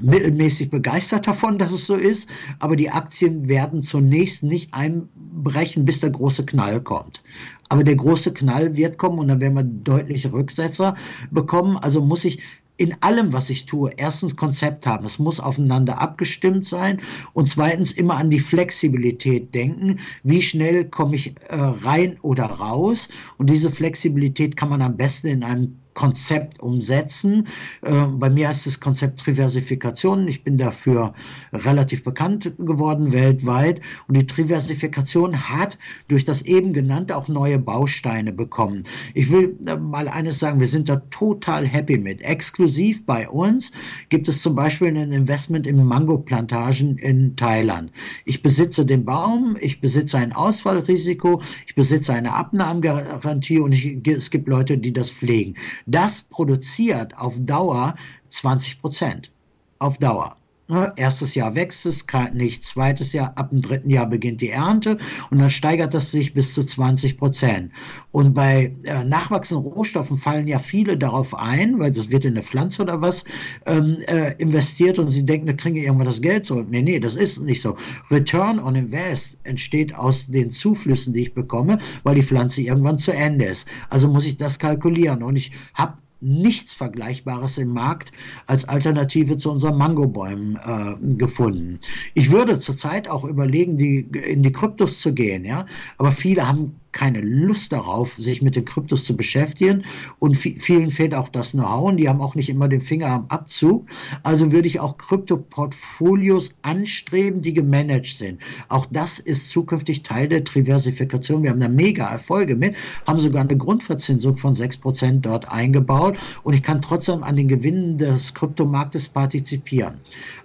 mittelmäßig 0.00 0.70
begeistert 0.70 1.26
davon, 1.26 1.58
dass 1.58 1.72
es 1.72 1.86
so 1.86 1.94
ist, 1.94 2.28
aber 2.58 2.76
die 2.76 2.90
Aktien 2.90 3.48
werden 3.48 3.82
zunächst 3.82 4.42
nicht 4.42 4.74
einbrechen, 4.74 5.84
bis 5.84 6.00
der 6.00 6.10
große 6.10 6.44
Knall 6.44 6.82
kommt. 6.82 7.22
Aber 7.70 7.84
der 7.84 7.96
große 7.96 8.34
Knall 8.34 8.76
wird 8.76 8.98
kommen 8.98 9.18
und 9.18 9.28
dann 9.28 9.40
werden 9.40 9.54
wir 9.54 9.64
deutliche 9.64 10.32
Rücksetzer 10.32 10.94
bekommen. 11.30 11.76
Also 11.78 12.02
muss 12.02 12.24
ich 12.24 12.40
in 12.78 12.94
allem, 13.02 13.32
was 13.32 13.50
ich 13.50 13.66
tue, 13.66 13.90
erstens 13.96 14.36
Konzept 14.36 14.86
haben. 14.86 15.04
Es 15.04 15.18
muss 15.18 15.40
aufeinander 15.40 16.00
abgestimmt 16.00 16.64
sein 16.64 17.02
und 17.34 17.46
zweitens 17.46 17.92
immer 17.92 18.16
an 18.16 18.30
die 18.30 18.40
Flexibilität 18.40 19.54
denken. 19.54 19.98
Wie 20.22 20.40
schnell 20.40 20.84
komme 20.86 21.16
ich 21.16 21.34
äh, 21.48 21.56
rein 21.56 22.16
oder 22.22 22.44
raus? 22.46 23.08
Und 23.36 23.50
diese 23.50 23.70
Flexibilität 23.70 24.56
kann 24.56 24.70
man 24.70 24.80
am 24.80 24.96
besten 24.96 25.26
in 25.26 25.42
einem 25.42 25.80
Konzept 25.98 26.60
umsetzen. 26.62 27.48
Äh, 27.82 28.04
bei 28.04 28.30
mir 28.30 28.48
heißt 28.48 28.68
das 28.68 28.78
Konzept 28.78 29.18
Triversifikation. 29.18 30.28
Ich 30.28 30.44
bin 30.44 30.56
dafür 30.56 31.12
relativ 31.52 32.04
bekannt 32.04 32.52
geworden 32.56 33.10
weltweit. 33.10 33.80
Und 34.06 34.16
die 34.16 34.24
Triversifikation 34.24 35.48
hat 35.48 35.76
durch 36.06 36.24
das 36.24 36.42
eben 36.42 36.72
genannte 36.72 37.16
auch 37.16 37.26
neue 37.26 37.58
Bausteine 37.58 38.32
bekommen. 38.32 38.84
Ich 39.12 39.32
will 39.32 39.58
äh, 39.66 39.74
mal 39.74 40.06
eines 40.06 40.38
sagen, 40.38 40.60
wir 40.60 40.68
sind 40.68 40.88
da 40.88 41.02
total 41.10 41.66
happy 41.66 41.98
mit. 41.98 42.22
Exklusiv 42.22 43.04
bei 43.04 43.28
uns 43.28 43.72
gibt 44.08 44.28
es 44.28 44.40
zum 44.40 44.54
Beispiel 44.54 44.96
ein 44.96 45.10
Investment 45.10 45.66
in 45.66 45.84
Mango-Plantagen 45.84 46.96
in 46.98 47.34
Thailand. 47.34 47.90
Ich 48.24 48.40
besitze 48.40 48.86
den 48.86 49.04
Baum, 49.04 49.56
ich 49.60 49.80
besitze 49.80 50.18
ein 50.18 50.32
Ausfallrisiko, 50.32 51.42
ich 51.66 51.74
besitze 51.74 52.12
eine 52.12 52.34
Abnahmegarantie 52.34 53.58
und 53.58 53.72
ich, 53.72 54.06
es 54.06 54.30
gibt 54.30 54.46
Leute, 54.46 54.78
die 54.78 54.92
das 54.92 55.10
pflegen. 55.10 55.56
Das 55.90 56.20
produziert 56.20 57.16
auf 57.16 57.32
Dauer 57.38 57.94
20 58.28 58.78
Prozent. 58.82 59.32
Auf 59.78 59.96
Dauer. 59.96 60.37
Ne, 60.70 60.92
erstes 60.96 61.34
Jahr 61.34 61.54
wächst 61.54 61.86
es, 61.86 62.04
nicht. 62.34 62.62
Zweites 62.62 63.14
Jahr, 63.14 63.32
ab 63.36 63.48
dem 63.48 63.62
dritten 63.62 63.88
Jahr 63.88 64.06
beginnt 64.06 64.42
die 64.42 64.50
Ernte 64.50 64.98
und 65.30 65.38
dann 65.38 65.48
steigert 65.48 65.94
das 65.94 66.10
sich 66.10 66.34
bis 66.34 66.52
zu 66.52 66.62
20 66.62 67.16
Prozent. 67.16 67.72
Und 68.10 68.34
bei 68.34 68.74
äh, 68.82 69.02
nachwachsenden 69.02 69.66
Rohstoffen 69.66 70.18
fallen 70.18 70.46
ja 70.46 70.58
viele 70.58 70.98
darauf 70.98 71.34
ein, 71.34 71.78
weil 71.78 71.90
das 71.90 72.10
wird 72.10 72.26
in 72.26 72.34
eine 72.34 72.42
Pflanze 72.42 72.82
oder 72.82 73.00
was 73.00 73.24
ähm, 73.64 73.96
äh, 74.08 74.34
investiert 74.34 74.98
und 74.98 75.08
sie 75.08 75.24
denken, 75.24 75.46
da 75.46 75.54
kriegen 75.54 75.76
irgendwann 75.76 76.04
das 76.04 76.20
Geld 76.20 76.44
zurück. 76.44 76.66
Nee, 76.68 76.82
nee, 76.82 77.00
das 77.00 77.16
ist 77.16 77.40
nicht 77.40 77.62
so. 77.62 77.74
Return 78.10 78.58
on 78.58 78.74
Invest 78.74 79.38
entsteht 79.44 79.94
aus 79.94 80.26
den 80.26 80.50
Zuflüssen, 80.50 81.14
die 81.14 81.22
ich 81.22 81.32
bekomme, 81.32 81.78
weil 82.02 82.16
die 82.16 82.22
Pflanze 82.22 82.60
irgendwann 82.60 82.98
zu 82.98 83.12
Ende 83.12 83.46
ist. 83.46 83.66
Also 83.88 84.06
muss 84.08 84.26
ich 84.26 84.36
das 84.36 84.58
kalkulieren 84.58 85.22
und 85.22 85.36
ich 85.36 85.50
habe 85.72 85.94
nichts 86.20 86.74
Vergleichbares 86.74 87.58
im 87.58 87.72
Markt 87.72 88.12
als 88.46 88.68
Alternative 88.68 89.36
zu 89.36 89.50
unseren 89.50 89.76
Mangobäumen 89.78 90.56
äh, 90.56 91.14
gefunden. 91.16 91.78
Ich 92.14 92.30
würde 92.30 92.58
zurzeit 92.58 93.08
auch 93.08 93.24
überlegen, 93.24 93.76
die, 93.76 94.00
in 94.00 94.42
die 94.42 94.52
Kryptos 94.52 95.00
zu 95.00 95.12
gehen, 95.14 95.44
ja, 95.44 95.66
aber 95.96 96.10
viele 96.10 96.46
haben 96.46 96.74
keine 96.92 97.20
Lust 97.20 97.72
darauf, 97.72 98.14
sich 98.16 98.42
mit 98.42 98.56
den 98.56 98.64
Kryptos 98.64 99.04
zu 99.04 99.16
beschäftigen. 99.16 99.84
Und 100.18 100.36
vielen 100.36 100.90
fehlt 100.90 101.14
auch 101.14 101.28
das 101.28 101.52
Know-how 101.52 101.90
und 101.90 101.96
die 101.98 102.08
haben 102.08 102.20
auch 102.20 102.34
nicht 102.34 102.48
immer 102.48 102.68
den 102.68 102.80
Finger 102.80 103.08
am 103.08 103.26
Abzug. 103.28 103.86
Also 104.22 104.52
würde 104.52 104.68
ich 104.68 104.80
auch 104.80 104.96
Krypto-Portfolios 104.96 106.54
anstreben, 106.62 107.42
die 107.42 107.54
gemanagt 107.54 108.16
sind. 108.16 108.40
Auch 108.68 108.86
das 108.90 109.18
ist 109.18 109.50
zukünftig 109.50 110.02
Teil 110.02 110.28
der 110.28 110.40
Diversifikation. 110.40 111.42
Wir 111.42 111.50
haben 111.50 111.60
da 111.60 111.68
mega 111.68 112.06
Erfolge 112.10 112.56
mit, 112.56 112.74
haben 113.06 113.20
sogar 113.20 113.42
eine 113.42 113.56
Grundverzinsung 113.56 114.36
von 114.36 114.54
6% 114.54 115.20
dort 115.20 115.48
eingebaut 115.48 116.18
und 116.42 116.54
ich 116.54 116.62
kann 116.62 116.82
trotzdem 116.82 117.22
an 117.22 117.36
den 117.36 117.48
Gewinnen 117.48 117.98
des 117.98 118.34
Kryptomarktes 118.34 119.08
partizipieren. 119.08 119.94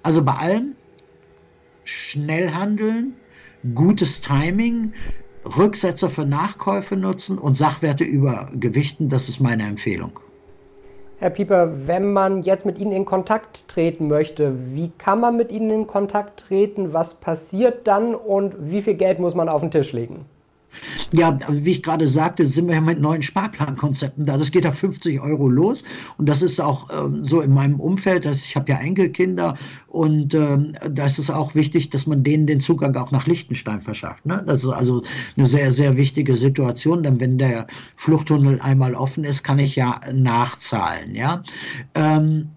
Also 0.03 0.23
bei 0.23 0.33
allem 0.33 0.75
schnell 1.83 2.51
handeln, 2.51 3.13
gutes 3.75 4.21
Timing, 4.21 4.93
Rücksetzer 5.45 6.09
für 6.09 6.25
Nachkäufe 6.25 6.95
nutzen 6.95 7.37
und 7.37 7.53
Sachwerte 7.53 8.03
übergewichten. 8.03 9.09
Das 9.09 9.29
ist 9.29 9.39
meine 9.39 9.63
Empfehlung. 9.63 10.19
Herr 11.19 11.29
Pieper, 11.29 11.87
wenn 11.87 12.11
man 12.11 12.43
jetzt 12.43 12.65
mit 12.65 12.77
Ihnen 12.77 12.91
in 12.91 13.05
Kontakt 13.05 13.67
treten 13.67 14.07
möchte, 14.07 14.73
wie 14.73 14.91
kann 14.97 15.19
man 15.19 15.37
mit 15.37 15.51
Ihnen 15.51 15.69
in 15.69 15.87
Kontakt 15.87 16.41
treten? 16.41 16.91
Was 16.91 17.13
passiert 17.13 17.87
dann 17.87 18.15
und 18.15 18.55
wie 18.59 18.81
viel 18.81 18.95
Geld 18.95 19.19
muss 19.19 19.35
man 19.35 19.47
auf 19.47 19.61
den 19.61 19.71
Tisch 19.71 19.93
legen? 19.93 20.25
Ja, 21.11 21.37
wie 21.49 21.71
ich 21.71 21.83
gerade 21.83 22.07
sagte, 22.07 22.45
sind 22.45 22.67
wir 22.67 22.75
ja 22.75 22.81
mit 22.81 22.99
neuen 22.99 23.21
Sparplankonzepten 23.21 24.25
da. 24.25 24.37
Das 24.37 24.51
geht 24.51 24.65
auf 24.65 24.75
50 24.75 25.19
Euro 25.19 25.47
los. 25.47 25.83
Und 26.17 26.27
das 26.27 26.41
ist 26.41 26.59
auch 26.59 26.87
ähm, 26.91 27.23
so 27.23 27.41
in 27.41 27.53
meinem 27.53 27.79
Umfeld. 27.79 28.25
Dass 28.25 28.43
ich 28.43 28.55
habe 28.55 28.71
ja 28.71 28.77
Enkelkinder 28.77 29.57
und 29.87 30.33
ähm, 30.33 30.73
da 30.89 31.05
ist 31.05 31.19
es 31.19 31.29
auch 31.29 31.55
wichtig, 31.55 31.89
dass 31.89 32.07
man 32.07 32.23
denen 32.23 32.47
den 32.47 32.59
Zugang 32.59 32.95
auch 32.95 33.11
nach 33.11 33.27
Liechtenstein 33.27 33.81
verschafft. 33.81 34.25
Ne? 34.25 34.43
Das 34.45 34.63
ist 34.63 34.69
also 34.69 35.03
eine 35.37 35.47
sehr, 35.47 35.71
sehr 35.71 35.97
wichtige 35.97 36.35
Situation. 36.35 37.03
Denn 37.03 37.19
wenn 37.19 37.37
der 37.37 37.67
Fluchttunnel 37.97 38.59
einmal 38.61 38.95
offen 38.95 39.23
ist, 39.23 39.43
kann 39.43 39.59
ich 39.59 39.75
ja 39.75 39.99
nachzahlen. 40.11 41.15
Ja. 41.15 41.43
Ähm, 41.95 42.49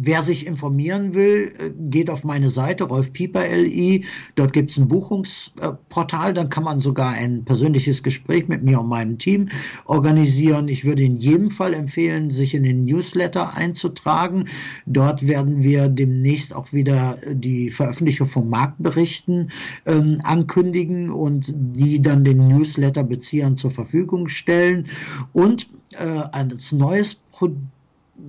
Wer 0.00 0.22
sich 0.22 0.46
informieren 0.46 1.14
will, 1.14 1.52
äh, 1.58 1.70
geht 1.90 2.08
auf 2.08 2.22
meine 2.22 2.50
Seite, 2.50 2.84
Rolf 2.84 3.12
Pieper 3.12 3.48
LI. 3.48 4.04
Dort 4.36 4.52
gibt 4.52 4.70
es 4.70 4.76
ein 4.76 4.86
Buchungsportal. 4.86 6.34
Dann 6.34 6.50
kann 6.50 6.62
man 6.62 6.78
sogar 6.78 7.10
ein 7.10 7.44
persönliches 7.44 8.04
Gespräch 8.04 8.46
mit 8.46 8.62
mir 8.62 8.78
und 8.78 8.88
meinem 8.88 9.18
Team 9.18 9.48
organisieren. 9.86 10.68
Ich 10.68 10.84
würde 10.84 11.02
in 11.02 11.16
jedem 11.16 11.50
Fall 11.50 11.74
empfehlen, 11.74 12.30
sich 12.30 12.54
in 12.54 12.62
den 12.62 12.84
Newsletter 12.84 13.56
einzutragen. 13.56 14.48
Dort 14.86 15.26
werden 15.26 15.64
wir 15.64 15.88
demnächst 15.88 16.54
auch 16.54 16.72
wieder 16.72 17.18
die 17.32 17.70
Veröffentlichung 17.70 18.28
von 18.28 18.48
Marktberichten 18.48 19.50
ähm, 19.84 20.20
ankündigen 20.22 21.10
und 21.10 21.52
die 21.52 22.00
dann 22.00 22.22
den 22.22 22.46
Newsletter-Beziehern 22.46 23.56
zur 23.56 23.72
Verfügung 23.72 24.28
stellen. 24.28 24.86
Und 25.32 25.68
äh, 25.98 26.04
als 26.06 26.70
neues 26.70 27.16
Produkt 27.32 27.62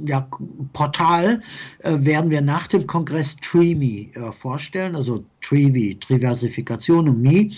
ja, 0.06 0.28
Portal 0.74 1.42
äh, 1.80 1.94
werden 2.00 2.30
wir 2.30 2.42
nach 2.42 2.68
dem 2.68 2.88
Kongress 2.88 3.36
TREME 3.38 4.14
äh, 4.14 4.32
vorstellen, 4.32 4.96
also 4.96 5.24
Trevi, 5.42 5.98
Triversifikation 6.00 7.10
und 7.10 7.22
Me. 7.22 7.52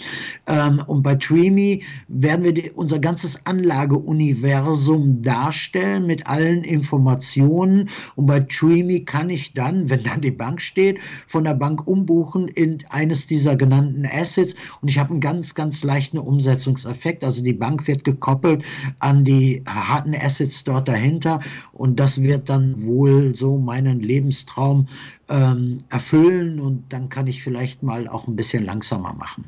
Ähm, 0.48 0.82
und 0.88 1.04
bei 1.04 1.16
TREME 1.16 1.82
werden 2.08 2.44
wir 2.44 2.54
die, 2.54 2.72
unser 2.72 3.00
ganzes 3.00 3.46
Anlageuniversum 3.46 5.22
darstellen 5.22 6.06
mit 6.06 6.28
allen 6.28 6.64
Informationen. 6.64 7.90
Und 8.16 8.28
bei 8.28 8.40
TREME 8.42 9.02
kann 9.02 9.30
ich 9.30 9.54
dann, 9.54 9.90
wenn 9.90 10.04
dann 10.04 10.22
die 10.22 10.32
Bank 10.32 10.62
steht, 10.62 11.00
von 11.28 11.44
der 11.44 11.56
Bank 11.56 11.88
umbuchen 11.88 12.48
in 12.48 12.78
eines 12.90 13.28
dieser 13.28 13.56
genannten 13.56 14.06
Assets. 14.06 14.56
Und 14.82 14.90
ich 14.90 15.00
habe 15.00 15.12
einen 15.12 15.22
ganz, 15.22 15.56
ganz 15.56 15.84
leichten 15.84 16.18
Umsetzungseffekt. 16.18 17.24
Also 17.24 17.44
die 17.44 17.54
Bank 17.54 17.88
wird 17.88 18.04
gekoppelt 18.04 18.64
an 19.00 19.24
die 19.24 19.64
harten 19.68 20.16
Assets 20.16 20.64
dort 20.64 20.88
dahinter. 20.88 21.40
Und 21.72 22.00
das 22.00 22.21
wird 22.24 22.50
dann 22.50 22.86
wohl 22.86 23.36
so 23.36 23.58
meinen 23.58 24.00
Lebenstraum 24.00 24.88
ähm, 25.30 25.80
erfüllen 25.90 26.60
und 26.60 26.86
dann 26.90 27.10
kann 27.10 27.28
ich 27.28 27.44
vielleicht 27.44 27.84
mal 27.84 28.08
auch 28.08 28.28
ein 28.28 28.36
bisschen 28.36 28.66
langsamer 28.66 29.14
machen. 29.14 29.46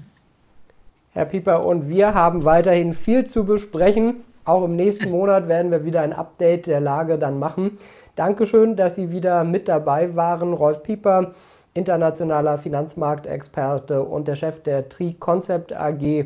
Herr 1.11 1.25
Pieper, 1.25 1.65
und 1.65 1.89
wir 1.89 2.15
haben 2.15 2.43
weiterhin 2.43 2.93
viel 2.93 3.25
zu 3.25 3.45
besprechen. 3.45 4.23
Auch 4.45 4.65
im 4.65 4.75
nächsten 4.75 5.11
Monat 5.17 5.47
werden 5.47 5.71
wir 5.71 5.85
wieder 5.85 6.01
ein 6.01 6.13
Update 6.13 6.67
der 6.67 6.79
Lage 6.79 7.17
dann 7.19 7.39
machen. 7.39 7.77
Dankeschön, 8.15 8.75
dass 8.75 8.95
Sie 8.95 9.11
wieder 9.11 9.43
mit 9.43 9.67
dabei 9.67 10.15
waren. 10.15 10.53
Rolf 10.53 10.83
Pieper, 10.83 11.33
internationaler 11.73 12.57
Finanzmarktexperte 12.57 14.03
und 14.03 14.27
der 14.27 14.35
Chef 14.35 14.61
der 14.63 14.89
Tri 14.89 15.15
Concept 15.19 15.73
AG. 15.73 16.25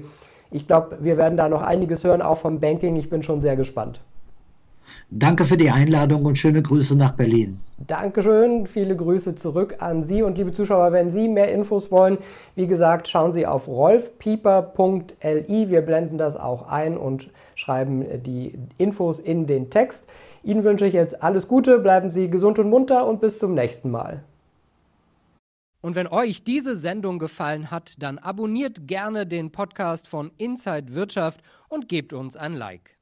Ich 0.51 0.67
glaube, 0.67 0.97
wir 1.01 1.17
werden 1.17 1.37
da 1.37 1.49
noch 1.49 1.61
einiges 1.61 2.03
hören, 2.03 2.21
auch 2.21 2.37
vom 2.37 2.59
Banking. 2.59 2.95
Ich 2.95 3.09
bin 3.09 3.23
schon 3.23 3.41
sehr 3.41 3.55
gespannt. 3.55 3.99
Danke 5.10 5.45
für 5.45 5.55
die 5.55 5.70
Einladung 5.70 6.26
und 6.26 6.38
schöne 6.38 6.62
Grüße 6.62 6.97
nach 6.97 7.14
Berlin. 7.14 7.62
Dankeschön, 7.78 8.68
viele 8.68 8.93
Grüße 8.93 9.36
zurück 9.36 9.76
an 9.80 10.03
Sie 10.03 10.22
und 10.22 10.38
liebe 10.38 10.51
Zuschauer, 10.51 10.91
wenn 10.91 11.12
Sie 11.12 11.30
mehr 11.30 11.49
Infos 11.53 11.91
wollen, 11.91 12.18
wie 12.55 12.68
gesagt, 12.68 13.08
schauen 13.08 13.32
Sie 13.32 13.47
auf 13.47 13.70
rolfpieper.li. 13.70 15.70
Wir 15.70 15.82
blenden 15.82 16.18
das 16.18 16.36
auch 16.36 16.68
ein 16.68 16.97
und 16.97 17.30
schreiben 17.55 18.03
die 18.24 18.60
Infos 18.78 19.22
in 19.22 19.47
den 19.47 19.70
Text. 19.70 20.03
Ihnen 20.43 20.66
wünsche 20.66 20.86
ich 20.86 20.93
jetzt 20.93 21.24
alles 21.24 21.47
Gute, 21.47 21.80
bleiben 21.80 22.12
Sie 22.12 22.30
gesund 22.30 22.60
und 22.60 22.70
munter 22.70 23.08
und 23.08 23.22
bis 23.22 23.39
zum 23.39 23.53
nächsten 23.53 23.89
Mal. 23.89 24.24
Und 25.80 25.95
wenn 25.95 26.08
euch 26.08 26.43
diese 26.43 26.76
Sendung 26.76 27.18
gefallen 27.18 27.72
hat, 27.72 27.93
dann 27.99 28.18
abonniert 28.18 28.88
gerne 28.88 29.26
den 29.26 29.53
Podcast 29.53 30.05
von 30.05 30.32
Inside 30.38 30.95
Wirtschaft 30.95 31.39
und 31.70 31.88
gebt 31.88 32.12
uns 32.12 32.36
ein 32.36 32.55
Like. 32.55 32.96